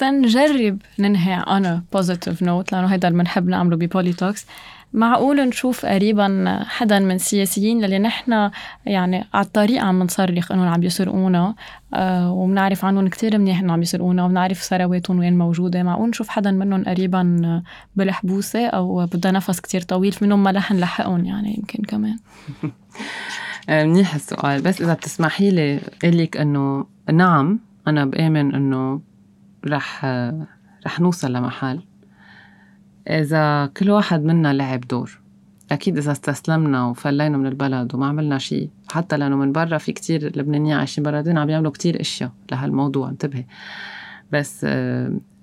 تنجرب 0.00 0.78
ننهي 0.98 1.34
on 1.34 1.82
a 1.92 1.98
positive 1.98 2.42
note 2.42 2.72
لأنه 2.72 2.86
هيدا 2.86 3.08
اللي 3.08 3.18
بنحب 3.18 3.48
نعمله 3.48 3.76
ب 3.76 3.83
Politalks 3.83 4.46
معقول 4.92 5.48
نشوف 5.48 5.86
قريبا 5.86 6.58
حدا 6.68 6.98
من 6.98 7.14
السياسيين 7.14 7.84
اللي 7.84 7.98
نحن 7.98 8.50
يعني 8.86 9.24
على 9.34 9.46
الطريق 9.46 9.82
عم 9.82 10.02
نصرخ 10.02 10.52
إنهم 10.52 10.68
عم 10.68 10.82
يسرقونا 10.82 11.54
آه 11.94 12.32
وبنعرف 12.32 12.84
عنهم 12.84 13.08
كتير 13.08 13.38
منيح 13.38 13.60
انه 13.60 13.72
عم 13.72 13.82
يسرقونا 13.82 14.24
وبنعرف 14.24 14.62
ثرواتهم 14.62 15.18
وين 15.18 15.38
موجودة. 15.38 15.82
معقول 15.82 16.08
نشوف 16.08 16.28
حدا 16.28 16.50
منهم 16.50 16.84
قريبا 16.84 17.62
بالحبوسة 17.96 18.66
أو 18.66 19.06
بدها 19.06 19.32
نفس 19.32 19.60
كتير 19.60 19.80
طويل 19.80 20.14
منهم 20.22 20.42
ما 20.42 20.50
رح 20.50 20.72
نلحقهم 20.72 21.24
يعني 21.24 21.54
يمكن 21.58 21.82
كمان. 21.82 22.16
آه، 23.68 23.84
منيح 23.84 24.14
السؤال 24.14 24.62
بس 24.62 24.82
إذا 24.82 24.94
بتسمحي 24.94 25.50
لي 25.50 25.80
لك 26.04 26.36
إنه 26.36 26.86
نعم 27.12 27.60
أنا 27.86 28.04
بآمن 28.04 28.54
إنه 28.54 29.09
رح 29.66 30.04
رح 30.86 31.00
نوصل 31.00 31.32
لمحل. 31.32 31.82
إذا 33.08 33.66
كل 33.66 33.90
واحد 33.90 34.24
منا 34.24 34.52
لعب 34.52 34.80
دور 34.80 35.20
أكيد 35.72 35.98
إذا 35.98 36.12
استسلمنا 36.12 36.86
وفلينا 36.86 37.38
من 37.38 37.46
البلد 37.46 37.94
وما 37.94 38.06
عملنا 38.06 38.38
شيء 38.38 38.70
حتى 38.92 39.16
لأنه 39.16 39.36
من 39.36 39.52
برا 39.52 39.78
في 39.78 39.92
كتير 39.92 40.38
لبنانيين 40.38 40.76
عايشين 40.76 41.04
برا 41.04 41.40
عم 41.40 41.50
يعملوا 41.50 41.72
كتير 41.72 42.00
أشياء 42.00 42.32
لهالموضوع. 42.52 43.08
انتبهي. 43.08 43.44
بس 44.32 44.64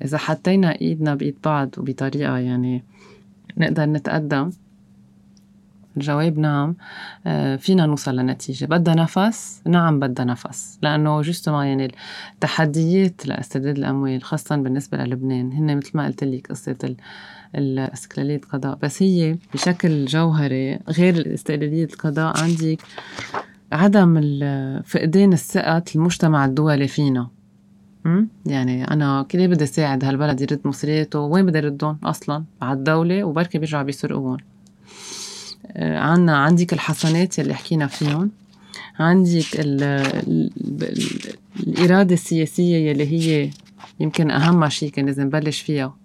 إذا 0.01 0.17
حطينا 0.17 0.81
إيدنا 0.81 1.15
بإيد 1.15 1.37
بعض 1.43 1.69
وبطريقة 1.77 2.37
يعني 2.37 2.83
نقدر 3.57 3.85
نتقدم 3.85 4.49
الجواب 5.97 6.39
نعم. 6.39 6.75
آه، 7.27 7.55
فينا 7.55 7.85
نوصل 7.85 8.15
لنتيجة. 8.15 8.65
بدها 8.65 8.95
نفس؟ 8.95 9.61
نعم 9.65 9.99
بدها 9.99 10.25
نفس. 10.25 10.79
لأنه 10.81 11.21
جوستما 11.21 11.65
يعني 11.65 11.91
التحديات 12.33 13.25
لاسترداد 13.25 13.77
الأموال 13.77 14.23
خاصة 14.23 14.55
بالنسبة 14.55 14.97
للبنان. 14.97 15.51
هن 15.51 15.77
مثل 15.77 15.91
ما 15.93 16.05
قلت 16.05 16.23
لك 16.23 16.47
قصة 16.47 16.95
الاستقلالية 17.55 18.35
القضاء 18.35 18.77
بس 18.81 19.03
هي 19.03 19.37
بشكل 19.53 20.05
جوهري 20.05 20.79
غير 20.89 21.33
استقلالية 21.33 21.85
القضاء 21.85 22.43
عندك 22.43 22.81
عدم 23.71 24.21
فقدان 24.85 25.33
الثقة 25.33 25.83
المجتمع 25.95 26.45
الدولي 26.45 26.87
فينا. 26.87 27.27
يعني 28.45 28.91
أنا 28.91 29.25
كده 29.29 29.47
بدي 29.47 29.65
ساعد 29.65 30.03
هالبلد 30.05 30.41
يرد 30.41 30.59
مصرياته؟ 30.65 31.19
وين 31.19 31.45
بدي 31.45 31.57
يردهم 31.57 31.97
أصلا 32.03 32.43
على 32.61 32.77
الدولة 32.77 33.23
وبركي 33.23 33.57
بيرجعوا 33.57 33.83
بيسرقوهم 33.83 34.37
عنا 35.75 36.37
عندك 36.37 36.73
الحسنات 36.73 37.39
يلي 37.39 37.53
حكينا 37.53 37.87
فيهم. 37.87 38.31
عندك 38.99 39.45
ال 39.55 39.83
ال 39.83 40.49
الإرادة 41.67 42.13
السياسية 42.13 42.89
يلي 42.89 43.07
هي 43.07 43.49
يمكن 43.99 44.31
أهم 44.31 44.69
شيء 44.69 44.89
كان 44.89 45.05
لازم 45.05 45.23
نبلش 45.23 45.61
فيها 45.61 45.95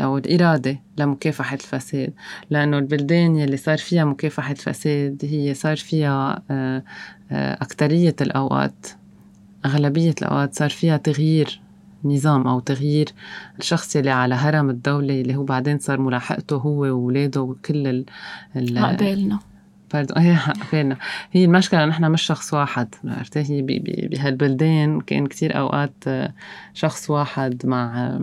أو 0.00 0.18
الإرادة 0.18 0.80
لمكافحة 0.98 1.54
الفساد 1.54 2.12
لأنه 2.50 2.78
البلدان 2.78 3.36
يلي 3.36 3.56
صار 3.56 3.78
فيها 3.78 4.04
مكافحة 4.04 4.54
فساد 4.54 5.24
هي 5.24 5.54
صار 5.54 5.76
فيها 5.76 6.42
آه، 6.50 6.82
آه، 7.30 7.58
أكترية 7.62 8.16
الأوقات 8.20 8.86
أغلبية 9.66 10.14
الأوقات 10.22 10.54
صار 10.54 10.70
فيها 10.70 10.96
تغيير. 10.96 11.60
نظام 12.14 12.46
أو 12.46 12.60
تغيير 12.60 13.08
الشخص 13.58 13.96
اللي 13.96 14.10
على 14.10 14.34
هرم 14.34 14.70
الدولة 14.70 15.20
اللي 15.20 15.36
هو 15.36 15.44
بعدين 15.44 15.78
صار 15.78 16.00
ملاحقته 16.00 16.56
هو 16.56 16.80
وولاده 16.80 17.42
وكل 17.42 18.04
ال 18.56 18.78
عقبالنا 18.78 19.38
باردون 19.92 20.18
هي 20.24 20.34
عقبالنا 20.34 20.96
هي 21.32 21.44
المشكلة 21.44 21.86
نحن 21.86 22.10
مش 22.10 22.22
شخص 22.22 22.54
واحد 22.54 22.94
عرفتي؟ 23.04 23.40
هي 23.40 23.62
بهالبلدان 24.10 25.00
كان 25.00 25.26
كتير 25.26 25.58
أوقات 25.58 25.94
آه، 26.06 26.32
شخص 26.74 27.10
واحد 27.10 27.66
مع 27.66 28.06
آه، 28.06 28.20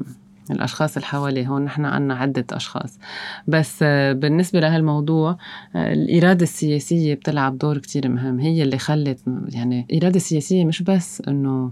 الأشخاص 0.52 0.96
اللي 0.96 1.08
حواليه 1.08 1.48
هون 1.48 1.66
نحن 1.66 1.86
عنا 1.86 2.16
عدة 2.16 2.46
أشخاص. 2.52 3.00
بس 3.48 3.80
آه، 3.84 4.14
بالنسبة 4.14 4.60
لهالموضوع 4.60 5.38
الإرادة 5.76 6.44
السياسية 6.44 7.14
بتلعب 7.14 7.58
دور 7.58 7.78
كتير 7.78 8.10
مهم. 8.10 8.40
هي 8.40 8.64
اللي 8.64 8.78
خلت 8.78 9.20
يعني 9.50 9.88
الإرادة 9.92 10.16
السياسية 10.16 10.66
مش 10.66 10.82
بس 10.82 11.22
إنه 11.28 11.72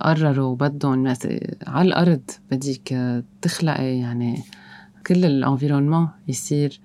قرروا 0.00 0.56
بدهم 0.56 1.14
على 1.66 1.88
الأرض 1.88 2.30
بديك 2.50 2.94
تخلقي 3.42 3.98
يعني 3.98 4.42
كل 5.06 5.24
ال 5.24 5.30
environnement 5.30 6.08
يصير 6.28 6.80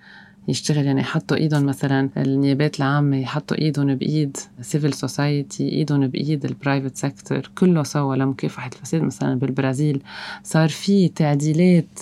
يشتغل 0.47 0.85
يعني 0.85 1.01
يحطوا 1.01 1.37
إيدهم 1.37 1.65
مثلا 1.65 2.09
النيابات 2.17 2.79
العامة 2.79 3.17
يحطوا 3.17 3.57
إيدهم 3.57 3.95
بإيد 3.95 4.37
civil 4.61 4.93
society 4.93 5.69
إيدهم 5.69 6.07
بإيد 6.07 6.45
ال 6.45 6.52
private 6.52 6.97
sector 6.97 7.51
كله 7.57 7.83
سوا 7.83 8.15
لمكافحة 8.15 8.69
الفساد. 8.75 9.01
مثلا 9.01 9.39
بالبرازيل 9.39 10.01
صار 10.43 10.69
في 10.69 11.07
تعديلات 11.07 11.99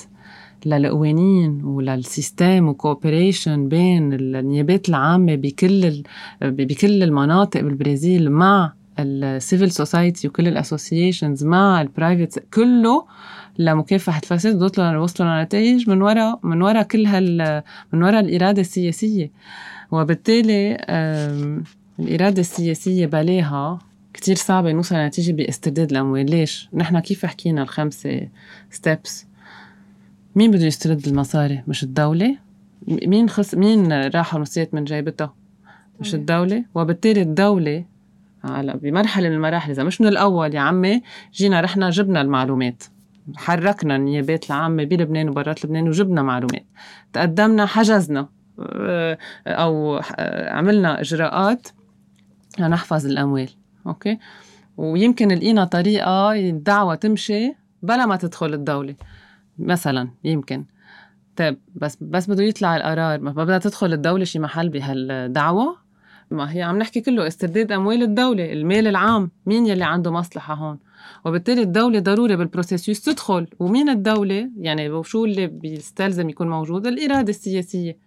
للقوانين 0.65 1.63
ولل 1.63 1.98
system 1.98 2.67
و 2.67 2.76
cooperation 2.76 3.69
بين 3.69 4.13
النيابات 4.13 4.89
العامة 4.89 5.35
بكل 5.35 6.03
بكل 6.41 7.03
المناطق 7.03 7.61
بالبرازيل 7.61 8.31
مع 8.31 8.73
ال 8.99 9.11
civil 9.11 9.71
society 9.71 10.27
وكل 10.27 10.47
الاسوسيشنز 10.47 11.43
مع 11.43 11.81
ال 11.81 11.89
private 11.89 12.43
كله 12.53 13.05
لمكافحه 13.59 14.17
الفساد 14.23 14.63
وصلوا 14.63 14.97
وصلوا 14.97 15.39
لنتائج 15.39 15.89
من 15.89 16.01
وراء 16.01 16.39
من 16.43 16.61
وراء 16.61 16.83
كل 16.83 17.05
هال 17.05 17.63
من 17.93 18.03
وراء 18.03 18.19
الإرادة 18.19 18.61
السياسية 18.61 19.31
وبالتالي 19.91 20.77
الإرادة 21.99 22.41
السياسية 22.41 23.05
بلاها 23.05 23.79
كتير 24.13 24.35
صعبة 24.35 24.71
نوصل 24.71 24.95
لنتيجة 24.95 25.31
باسترداد 25.31 25.91
الأموال 25.91 26.29
ليش؟ 26.29 26.69
نحن 26.73 26.99
كيف 26.99 27.25
حكينا 27.25 27.61
الخمسة 27.63 28.27
steps 28.71 29.25
مين 30.35 30.51
بده 30.51 30.65
يسترد 30.65 31.07
المصاري؟ 31.07 31.63
مش 31.67 31.83
الدولة؟ 31.83 32.37
مين 32.87 33.29
خص 33.29 33.55
مين 33.55 33.93
راحوا 33.93 34.39
نسيت 34.39 34.73
من 34.73 34.83
جيبتها؟ 34.83 35.33
مش 35.99 36.15
الدولة 36.15 36.63
وبالتالي 36.75 37.21
الدولة 37.21 37.85
هلا 38.55 38.77
بمرحلة 38.77 39.29
من 39.29 39.35
المراحل 39.35 39.71
إذا 39.71 39.83
مش 39.83 40.01
من 40.01 40.07
الأول 40.07 40.55
يا 40.55 40.59
عمي 40.59 41.01
جينا 41.33 41.61
رحنا 41.61 41.89
جبنا 41.89 42.21
المعلومات. 42.21 42.83
حركنا 43.35 43.95
النيابات 43.95 44.47
العامة 44.47 44.83
بلبنان 44.83 45.29
وبرات 45.29 45.65
لبنان 45.65 45.87
وجبنا 45.87 46.21
معلومات. 46.21 46.65
تقدمنا 47.13 47.65
حجزنا 47.65 48.29
آه، 48.59 49.17
أو 49.47 50.01
عملنا 50.47 51.01
إجراءات 51.01 51.67
لنحفظ 52.59 53.05
الأموال. 53.05 53.49
أوكي؟ 53.87 54.19
ويمكن 54.77 55.27
لقينا 55.27 55.65
طريقة 55.65 56.31
الدعوة 56.31 56.95
تمشي 56.95 57.55
بلا 57.83 58.05
ما 58.05 58.15
تدخل 58.15 58.53
الدولة 58.53 58.95
مثلا 59.59 60.09
يمكن. 60.23 60.65
طيب 61.35 61.57
بس 61.75 61.97
بس 62.01 62.29
بده 62.29 62.43
يطلع 62.43 62.77
القرار 62.77 63.19
ما 63.19 63.31
بدها 63.31 63.57
تدخل 63.57 63.93
الدولة 63.93 64.23
شي 64.23 64.39
محل 64.39 64.69
بهالدعوة؟ 64.69 65.86
ما 66.31 66.53
هي 66.53 66.61
عم 66.61 66.77
نحكي 66.77 67.01
كله 67.01 67.27
استرداد 67.27 67.71
أموال 67.71 68.03
الدولة 68.03 68.53
المال 68.53 68.87
العام 68.87 69.31
مين 69.45 69.65
يلي 69.65 69.83
عنده 69.83 70.11
مصلحة 70.11 70.53
هون؟ 70.53 70.79
وبالتالي 71.25 71.61
الدولة 71.61 71.99
ضروري 71.99 72.35
بال 72.35 72.47
processus 72.47 73.01
تدخل. 73.01 73.47
ومين 73.59 73.89
الدولة؟ 73.89 74.49
يعني 74.57 74.89
وشو 74.89 75.25
اللي 75.25 75.47
بيستلزم 75.47 76.29
يكون 76.29 76.49
موجود؟ 76.49 76.87
الإرادة 76.87 77.29
السياسية. 77.29 77.97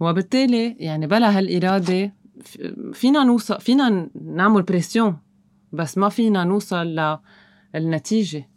وبالتالي 0.00 0.76
يعني 0.78 1.06
بلا 1.06 1.38
هالإرادة 1.38 2.12
فينا 2.92 3.24
نوصل 3.24 3.60
فينا 3.60 4.10
نعمل 4.24 4.62
pression 4.62 5.16
بس 5.72 5.98
ما 5.98 6.08
فينا 6.08 6.44
نوصل 6.44 7.00
للنتيجة 7.74 8.48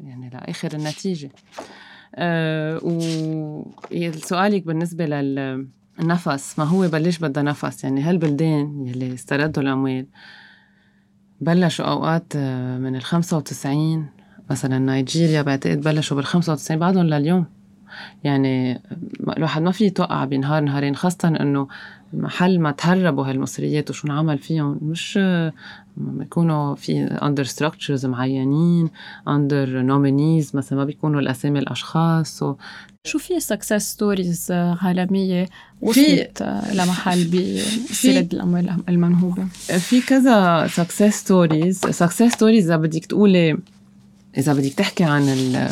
يعني 0.00 0.30
لآخر 0.30 0.72
النتيجة. 0.74 1.30
أه 2.14 2.80
وسؤالك 3.92 4.62
بالنسبة 4.66 5.06
لل 5.06 5.68
النفس 6.00 6.58
ما 6.58 6.64
هو 6.64 6.88
بلش 6.88 7.18
بدها 7.18 7.42
نفس 7.42 7.84
يعني 7.84 8.02
هالبلدان 8.02 8.86
يلي 8.86 9.14
استردوا 9.14 9.62
الأموال 9.62 10.06
بلشوا 11.40 11.84
أوقات 11.84 12.32
آه، 12.36 12.78
من 12.78 12.96
ال 12.96 13.02
95 13.02 14.06
مثلا 14.50 14.78
نيجيريا 14.78 15.42
بعتقد 15.42 15.80
بلشوا 15.80 16.16
بال 16.16 16.26
95 16.26 16.78
بعدهم 16.78 17.06
لليوم 17.06 17.46
يعني 18.24 18.82
الواحد 19.36 19.62
ما 19.62 19.70
في 19.70 19.84
يتوقع 19.84 20.24
بنهار 20.24 20.62
نهارين 20.62 20.96
خاصة 20.96 21.28
إنه 21.28 21.68
محل 22.12 22.60
ما 22.60 22.70
تهربوا 22.70 23.26
هالمصريات 23.26 23.90
وشو 23.90 24.08
انعمل 24.08 24.38
فيهم 24.38 24.78
مش 24.82 25.18
بيكونوا 25.96 26.74
في 26.74 27.02
under 27.02 27.44
structures 27.44 28.06
معينين 28.06 28.90
under 29.28 29.82
nominees 29.82 30.56
مثلا 30.56 30.78
ما 30.78 30.84
بيكونوا 30.84 31.20
الأسامي 31.20 31.58
الأشخاص. 31.58 32.42
شو 33.06 33.18
في 33.18 33.40
success 33.40 33.92
stories 33.92 34.46
عالمية. 34.52 35.48
وصلت 35.82 36.42
لمحل 36.72 37.24
باسترداد 37.90 38.34
الأموال 38.34 38.76
المنهوبة. 38.88 39.44
في 39.78 40.00
كذا 40.00 40.66
success 40.66 41.02
stories 41.02 41.78
success 41.78 42.22
stories 42.22 42.64
إذا 42.64 42.76
بدك 42.76 43.06
تقولي 43.06 43.58
إذا 44.38 44.52
بدك 44.52 44.72
تحكي 44.72 45.04
عن 45.04 45.22
ال 45.22 45.70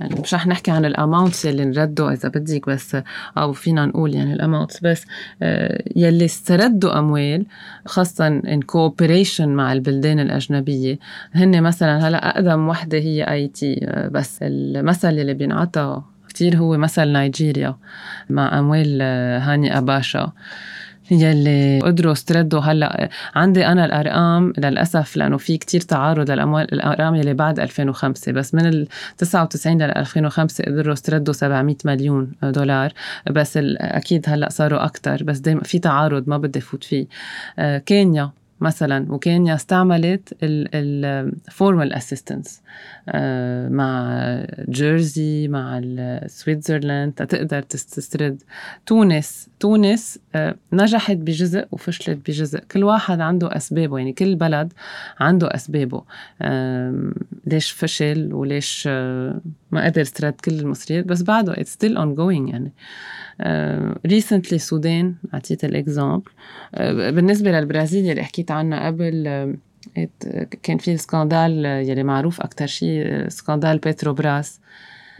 يعني 0.00 0.20
مش 0.20 0.34
رح 0.34 0.46
نحكي 0.46 0.70
عن 0.70 0.84
ال 0.84 0.92
amounts 0.92 1.44
يلي 1.44 1.64
نردوا 1.64 2.12
إذا 2.12 2.28
بدك 2.28 2.68
بس 2.68 2.96
أو 3.38 3.52
فينا 3.52 3.86
نقول 3.86 4.14
يعني 4.14 4.32
ال 4.32 4.38
amounts 4.38 4.80
بس 4.80 5.04
آه، 5.42 5.82
يلي 5.96 6.24
استردوا 6.24 6.98
أموال 6.98 7.46
خاصه 7.86 8.26
in 8.26 8.62
cooperation 8.62 9.48
مع 9.48 9.72
البلدان 9.72 10.20
الأجنبية. 10.20 10.98
هن 11.32 11.62
مثلا 11.62 12.08
هلأ 12.08 12.30
أقدم 12.30 12.68
وحدة 12.68 12.98
هي 12.98 13.22
هايتي 13.22 13.80
آه، 13.82 14.08
بس 14.08 14.38
المثل 14.42 15.08
اللي 15.08 15.34
بينعطى 15.34 16.02
كتير 16.34 16.56
هو 16.56 16.76
مثل 16.76 17.12
نيجيريا 17.12 17.76
مع 18.30 18.58
أموال 18.58 18.98
آه، 19.02 19.38
ساني 19.38 19.78
أباشا. 19.78 20.32
يلي 21.10 21.80
قدروا 21.80 22.12
استردوا 22.12 22.60
هلأ 22.60 23.08
عندي 23.34 23.66
أنا 23.66 23.84
الأرقام 23.84 24.52
للأسف 24.58 25.16
لأنه 25.16 25.36
في 25.36 25.58
كتير 25.58 25.80
تعارض 25.80 26.30
للأموال 26.30 26.74
الأرقام 26.74 27.14
يلي 27.14 27.34
بعد 27.34 27.60
2005 27.60 28.32
بس 28.32 28.54
من 28.54 28.66
ال 28.66 28.88
99 29.18 29.82
لل 29.82 29.90
2005 29.90 30.64
قدروا 30.64 30.92
استردوا 30.92 31.34
700 31.34 31.76
مليون 31.84 32.32
دولار. 32.42 32.92
بس 33.30 33.58
أكيد 33.80 34.24
هلأ 34.28 34.48
صاروا 34.50 34.84
أكثر 34.84 35.22
بس 35.22 35.38
دايما 35.38 35.62
في 35.62 35.78
تعارض 35.78 36.28
ما 36.28 36.36
بدي 36.36 36.60
فوت 36.60 36.84
فيه. 36.84 37.06
آه، 37.58 37.78
كينيا. 37.78 38.30
مثلا 38.60 39.12
وكينيا 39.12 39.54
استعملت 39.54 40.34
ال 40.42 40.63
formal 40.63 41.92
assistance 41.92 42.62
آه، 43.08 43.68
مع 43.68 44.18
جيرزي 44.68 45.48
مع 45.48 45.80
Switzerland 46.26 47.12
تقدر 47.12 47.62
تسترد. 47.62 48.42
تونس 48.86 49.48
تونس 49.60 50.18
آه، 50.34 50.54
نجحت 50.72 51.16
بجزء 51.16 51.66
وفشلت 51.72 52.30
بجزء. 52.30 52.58
كل 52.58 52.84
واحد 52.84 53.20
عنده 53.20 53.56
أسبابه 53.56 53.98
يعني 53.98 54.12
كل 54.12 54.36
بلد 54.36 54.72
عنده 55.20 55.48
أسبابه. 55.54 56.02
ليش 57.46 57.70
فشل 57.70 58.32
وليش 58.32 58.84
آه، 58.90 59.40
ما 59.70 59.84
قدر 59.84 60.00
يسترد 60.00 60.32
كل 60.32 60.52
المصريات 60.52 61.04
بس 61.04 61.22
بعده 61.22 61.52
it's 61.52 61.72
still 61.72 61.96
ongoing 61.96 62.48
يعني 62.48 62.72
recently 64.06 64.56
السودان 64.56 65.14
أعطيت 65.34 65.64
ال 65.64 65.72
example 65.72 66.30
بالنسبة 66.88 67.50
للبرازيل 67.50 68.10
اللي 68.10 68.22
حكيت 68.22 68.43
عنها 68.50 68.86
قبل 68.86 69.24
كان 70.62 70.78
في 70.78 70.96
scandal 70.96 71.64
يلي 71.64 72.02
معروف 72.02 72.40
أكتر 72.40 72.66
شيء 72.66 73.28
scandal 73.28 73.78
بتروبراس 73.78 74.60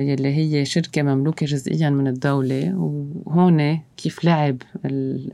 يلي 0.01 0.29
هي 0.37 0.65
شركة 0.65 1.03
مملوكة 1.03 1.47
جزئيا 1.47 1.91
من 1.91 2.07
الدولة. 2.07 2.75
وهون 2.77 3.81
كيف 3.97 4.25
لعب 4.25 4.57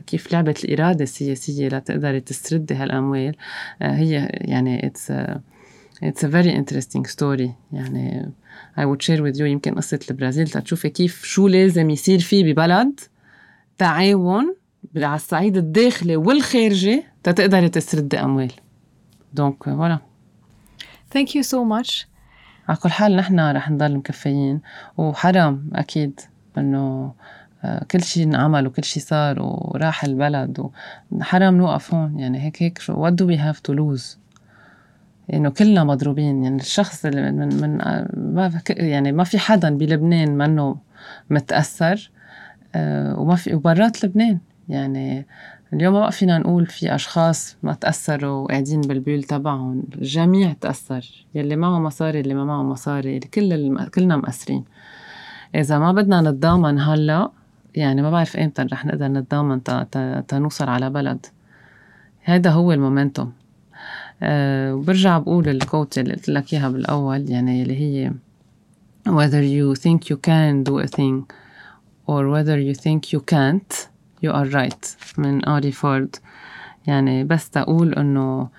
كيف 0.07 0.33
لعبت 0.33 0.65
الإرادة 0.65 1.03
السياسية 1.03 1.67
لتقدر 1.67 2.19
تسترد 2.19 2.73
هالأموال 2.73 3.35
هي 3.81 4.29
يعني 4.33 4.85
it's 4.85 5.11
it's 6.03 6.25
a 6.25 6.29
very 6.29 6.55
interesting 6.55 7.07
story 7.07 7.53
يعني 7.73 8.31
I 8.77 8.81
would 8.81 9.01
share 9.01 9.21
with 9.21 9.37
you 9.37 9.41
يمكن 9.41 9.75
قصة 9.75 9.99
البرازيل. 10.11 10.47
تشوفي 10.47 10.89
كيف 10.89 11.23
شو 11.23 11.47
لازم 11.47 11.89
يصير 11.89 12.19
فيه 12.19 12.53
ببلد. 12.53 12.99
تعاون 13.77 14.55
على 14.95 15.15
الصعيد 15.15 15.57
الداخلي 15.57 16.15
والخارجي 16.15 17.03
تتقدري 17.23 17.69
تستردي 17.69 18.19
أموال. 18.19 18.51
donc 19.33 19.63
voilà 19.63 19.99
thank 21.11 21.35
you 21.35 21.41
so 21.41 21.63
much 21.63 22.07
على 22.69 22.77
كل 22.77 22.89
حال 22.89 23.15
نحن 23.15 23.39
رح 23.39 23.71
نضل 23.71 23.97
مكفيين. 23.97 24.61
وحرام 24.97 25.69
أكيد 25.73 26.19
إنه 26.57 27.13
آه، 27.63 27.83
كل 27.91 28.03
شيء 28.03 28.23
انعمل 28.23 28.67
وكل 28.67 28.83
شيء 28.83 29.03
صار 29.03 29.37
وراح 29.39 30.03
البلد 30.03 30.69
وحرام 31.11 31.57
نوقف 31.57 31.93
هون. 31.93 32.19
يعني 32.19 32.41
هيك 32.41 32.63
هيك 32.63 32.79
شو 32.79 33.09
what 33.09 33.13
do 33.13 33.25
we 33.25 33.37
have 33.37 33.59
to 33.71 33.75
lose 33.75 34.17
إنه 35.33 35.49
كلنا 35.49 35.83
مضروبين. 35.83 36.43
يعني 36.43 36.61
الشخص 36.61 37.05
اللي 37.05 37.31
من 37.31 37.61
من 37.61 37.77
ما 38.33 38.61
يعني 38.69 39.11
ما 39.11 39.23
في 39.23 39.39
حدا 39.39 39.77
بلبنان 39.77 40.37
منه 40.37 40.77
متأثر 41.29 42.11
آه، 42.75 43.19
وما 43.19 43.35
في 43.35 43.55
وبرات 43.55 44.05
لبنان. 44.05 44.39
يعني 44.69 45.25
اليوم 45.73 45.93
ما 45.93 46.09
فينا 46.09 46.37
نقول 46.37 46.65
في 46.65 46.95
أشخاص 46.95 47.57
ما 47.63 47.73
تأثروا 47.73 48.43
وقاعدين 48.43 48.81
بالبيول 48.81 49.23
تبعهم 49.23 49.83
الجميع 49.95 50.53
تأثر 50.61 51.25
يلي 51.35 51.55
معه 51.55 51.79
مصاري 51.79 52.19
اللي 52.19 52.33
ما 52.33 52.45
معه 52.45 52.63
مصاري 52.63 53.19
كل 53.19 53.53
الم... 53.53 53.83
كلنا 53.83 54.17
مأثرين 54.17 54.63
إذا 55.55 55.79
ما 55.79 55.91
بدنا 55.91 56.21
نتضامن 56.21 56.79
هلأ 56.79 57.31
يعني 57.75 58.01
ما 58.01 58.11
بعرف 58.11 58.37
إمتى 58.37 58.61
رح 58.61 58.85
نقدر 58.85 59.07
نتضامن 59.07 59.63
تنوصل 60.27 60.69
على 60.69 60.89
بلد. 60.89 61.25
هذا 62.23 62.49
هو 62.49 62.71
المومنتوم. 62.71 63.33
أه 64.23 64.75
وبرجع 64.75 65.17
بقول 65.17 65.49
الكوت 65.49 65.97
اللي 65.97 66.13
قلت 66.13 66.29
لك 66.29 66.53
إياها 66.53 66.69
بالأول 66.69 67.29
يعني 67.29 67.63
اللي 67.63 67.79
هي 67.79 68.11
whether 69.09 69.43
you 69.43 69.81
think 69.81 70.09
you 70.09 70.17
can 70.17 70.63
do 70.63 70.79
a 70.79 70.87
thing 70.87 71.25
or 72.07 72.29
whether 72.29 72.57
you 72.57 72.73
think 72.73 73.13
you 73.13 73.19
can't. 73.33 73.90
You 74.23 74.31
are 74.31 74.53
right. 74.53 74.85
من 75.17 75.45
آري 75.45 75.71
فورد 75.71 76.15
يعني 76.87 77.23
بس 77.23 77.49
تقول 77.49 77.93
إنه 77.93 78.43
بي 78.43 78.49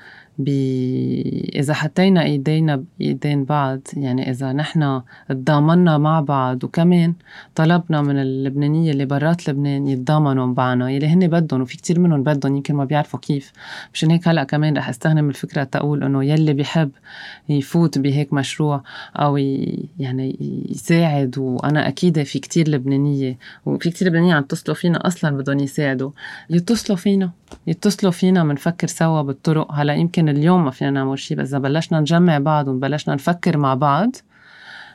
إذا 0.40 1.74
حطينا 1.74 2.22
إيدينا 2.22 2.84
بإيدين 2.98 3.44
بعض 3.44 3.80
يعني 3.96 4.30
إذا 4.30 4.52
نحن 4.52 5.02
تضامنا 5.28 5.98
مع 5.98 6.20
بعض 6.20 6.64
وكمان 6.64 7.14
طلبنا 7.54 8.02
من 8.02 8.18
اللبنانية 8.18 8.90
اللي 8.92 9.04
برات 9.04 9.48
لبنان 9.48 9.86
يتضامنوا 9.86 10.46
معنا 10.46 10.90
يلي 10.90 11.06
هن 11.06 11.28
بدهم 11.28 11.62
وفي 11.62 11.76
كتير 11.76 12.00
منهم 12.00 12.22
بدهم 12.22 12.56
يمكن 12.56 12.74
ما 12.74 12.84
بيعرفوا 12.84 13.20
كيف. 13.20 13.52
مشان 13.94 14.10
هيك 14.10 14.28
هلأ 14.28 14.44
كمان 14.44 14.76
رح 14.76 14.88
استخدم 14.88 15.28
الفكرة 15.28 15.64
تقول 15.64 16.04
إنه 16.04 16.24
يلي 16.24 16.52
بيحب 16.52 16.90
يفوت 17.48 17.98
بهيك 17.98 18.32
مشروع 18.32 18.82
أو 19.16 19.36
يعني 19.98 20.36
يساعد 20.70 21.38
وأنا 21.38 21.88
أكيد 21.88 22.22
في 22.22 22.38
كتير 22.38 22.68
لبنانية 22.68 23.38
وفي 23.66 23.90
كتير 23.90 24.08
لبنانية 24.08 24.34
عم 24.34 24.42
يتصلوا 24.42 24.76
فينا 24.76 25.06
أصلا 25.06 25.36
بدهم 25.36 25.58
يساعدوا. 25.58 26.10
يتصلوا 26.50 26.98
فينا 26.98 27.30
يتصلوا 27.66 28.12
فينا 28.12 28.44
بنفكر 28.44 28.86
سوا 28.86 29.22
بالطرق. 29.22 29.72
هلأ 29.72 29.94
يمكن 29.94 30.21
اليوم 30.28 30.64
ما 30.64 30.70
فينا 30.70 30.90
نعمل 30.90 31.18
شيء 31.18 31.36
بس 31.36 31.48
إذا 31.48 31.58
بلشنا 31.58 32.00
نجمع 32.00 32.38
بعض 32.38 32.68
وبلشنا 32.68 33.14
نفكر 33.14 33.56
مع 33.56 33.74
بعض 33.74 34.16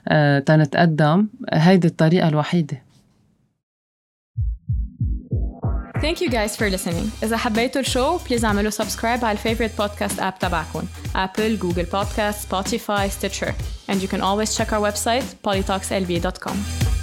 آه 0.07 0.39
تنتقدم 0.39 1.27
هيدي 1.53 1.87
الطريقة 1.87 2.27
الوحيدة 2.27 2.81
Thank 6.01 6.21
you 6.21 6.29
guys 6.29 6.55
for 6.55 6.69
listening. 6.69 7.23
إذا 7.23 7.37
حبيتوا 7.37 7.81
ال 7.81 7.88
show 7.88 8.17
please 8.17 8.45
اعملوا 8.45 8.69
subscribe 8.69 9.25
على 9.25 9.31
ال 9.31 9.36
favorite 9.36 9.77
podcast 9.77 10.19
app 10.19 10.39
تبعكم 10.39 10.83
Apple, 11.15 11.57
Google 11.63 11.87
Podcast, 11.91 12.47
Spotify, 12.47 13.09
Stitcher. 13.09 13.53
And 13.89 14.01
you 14.01 14.07
can 14.07 14.21
always 14.21 14.55
check 14.57 14.71
our 14.73 14.81
website 14.91 15.25
polytalkslb.com. 15.43 16.96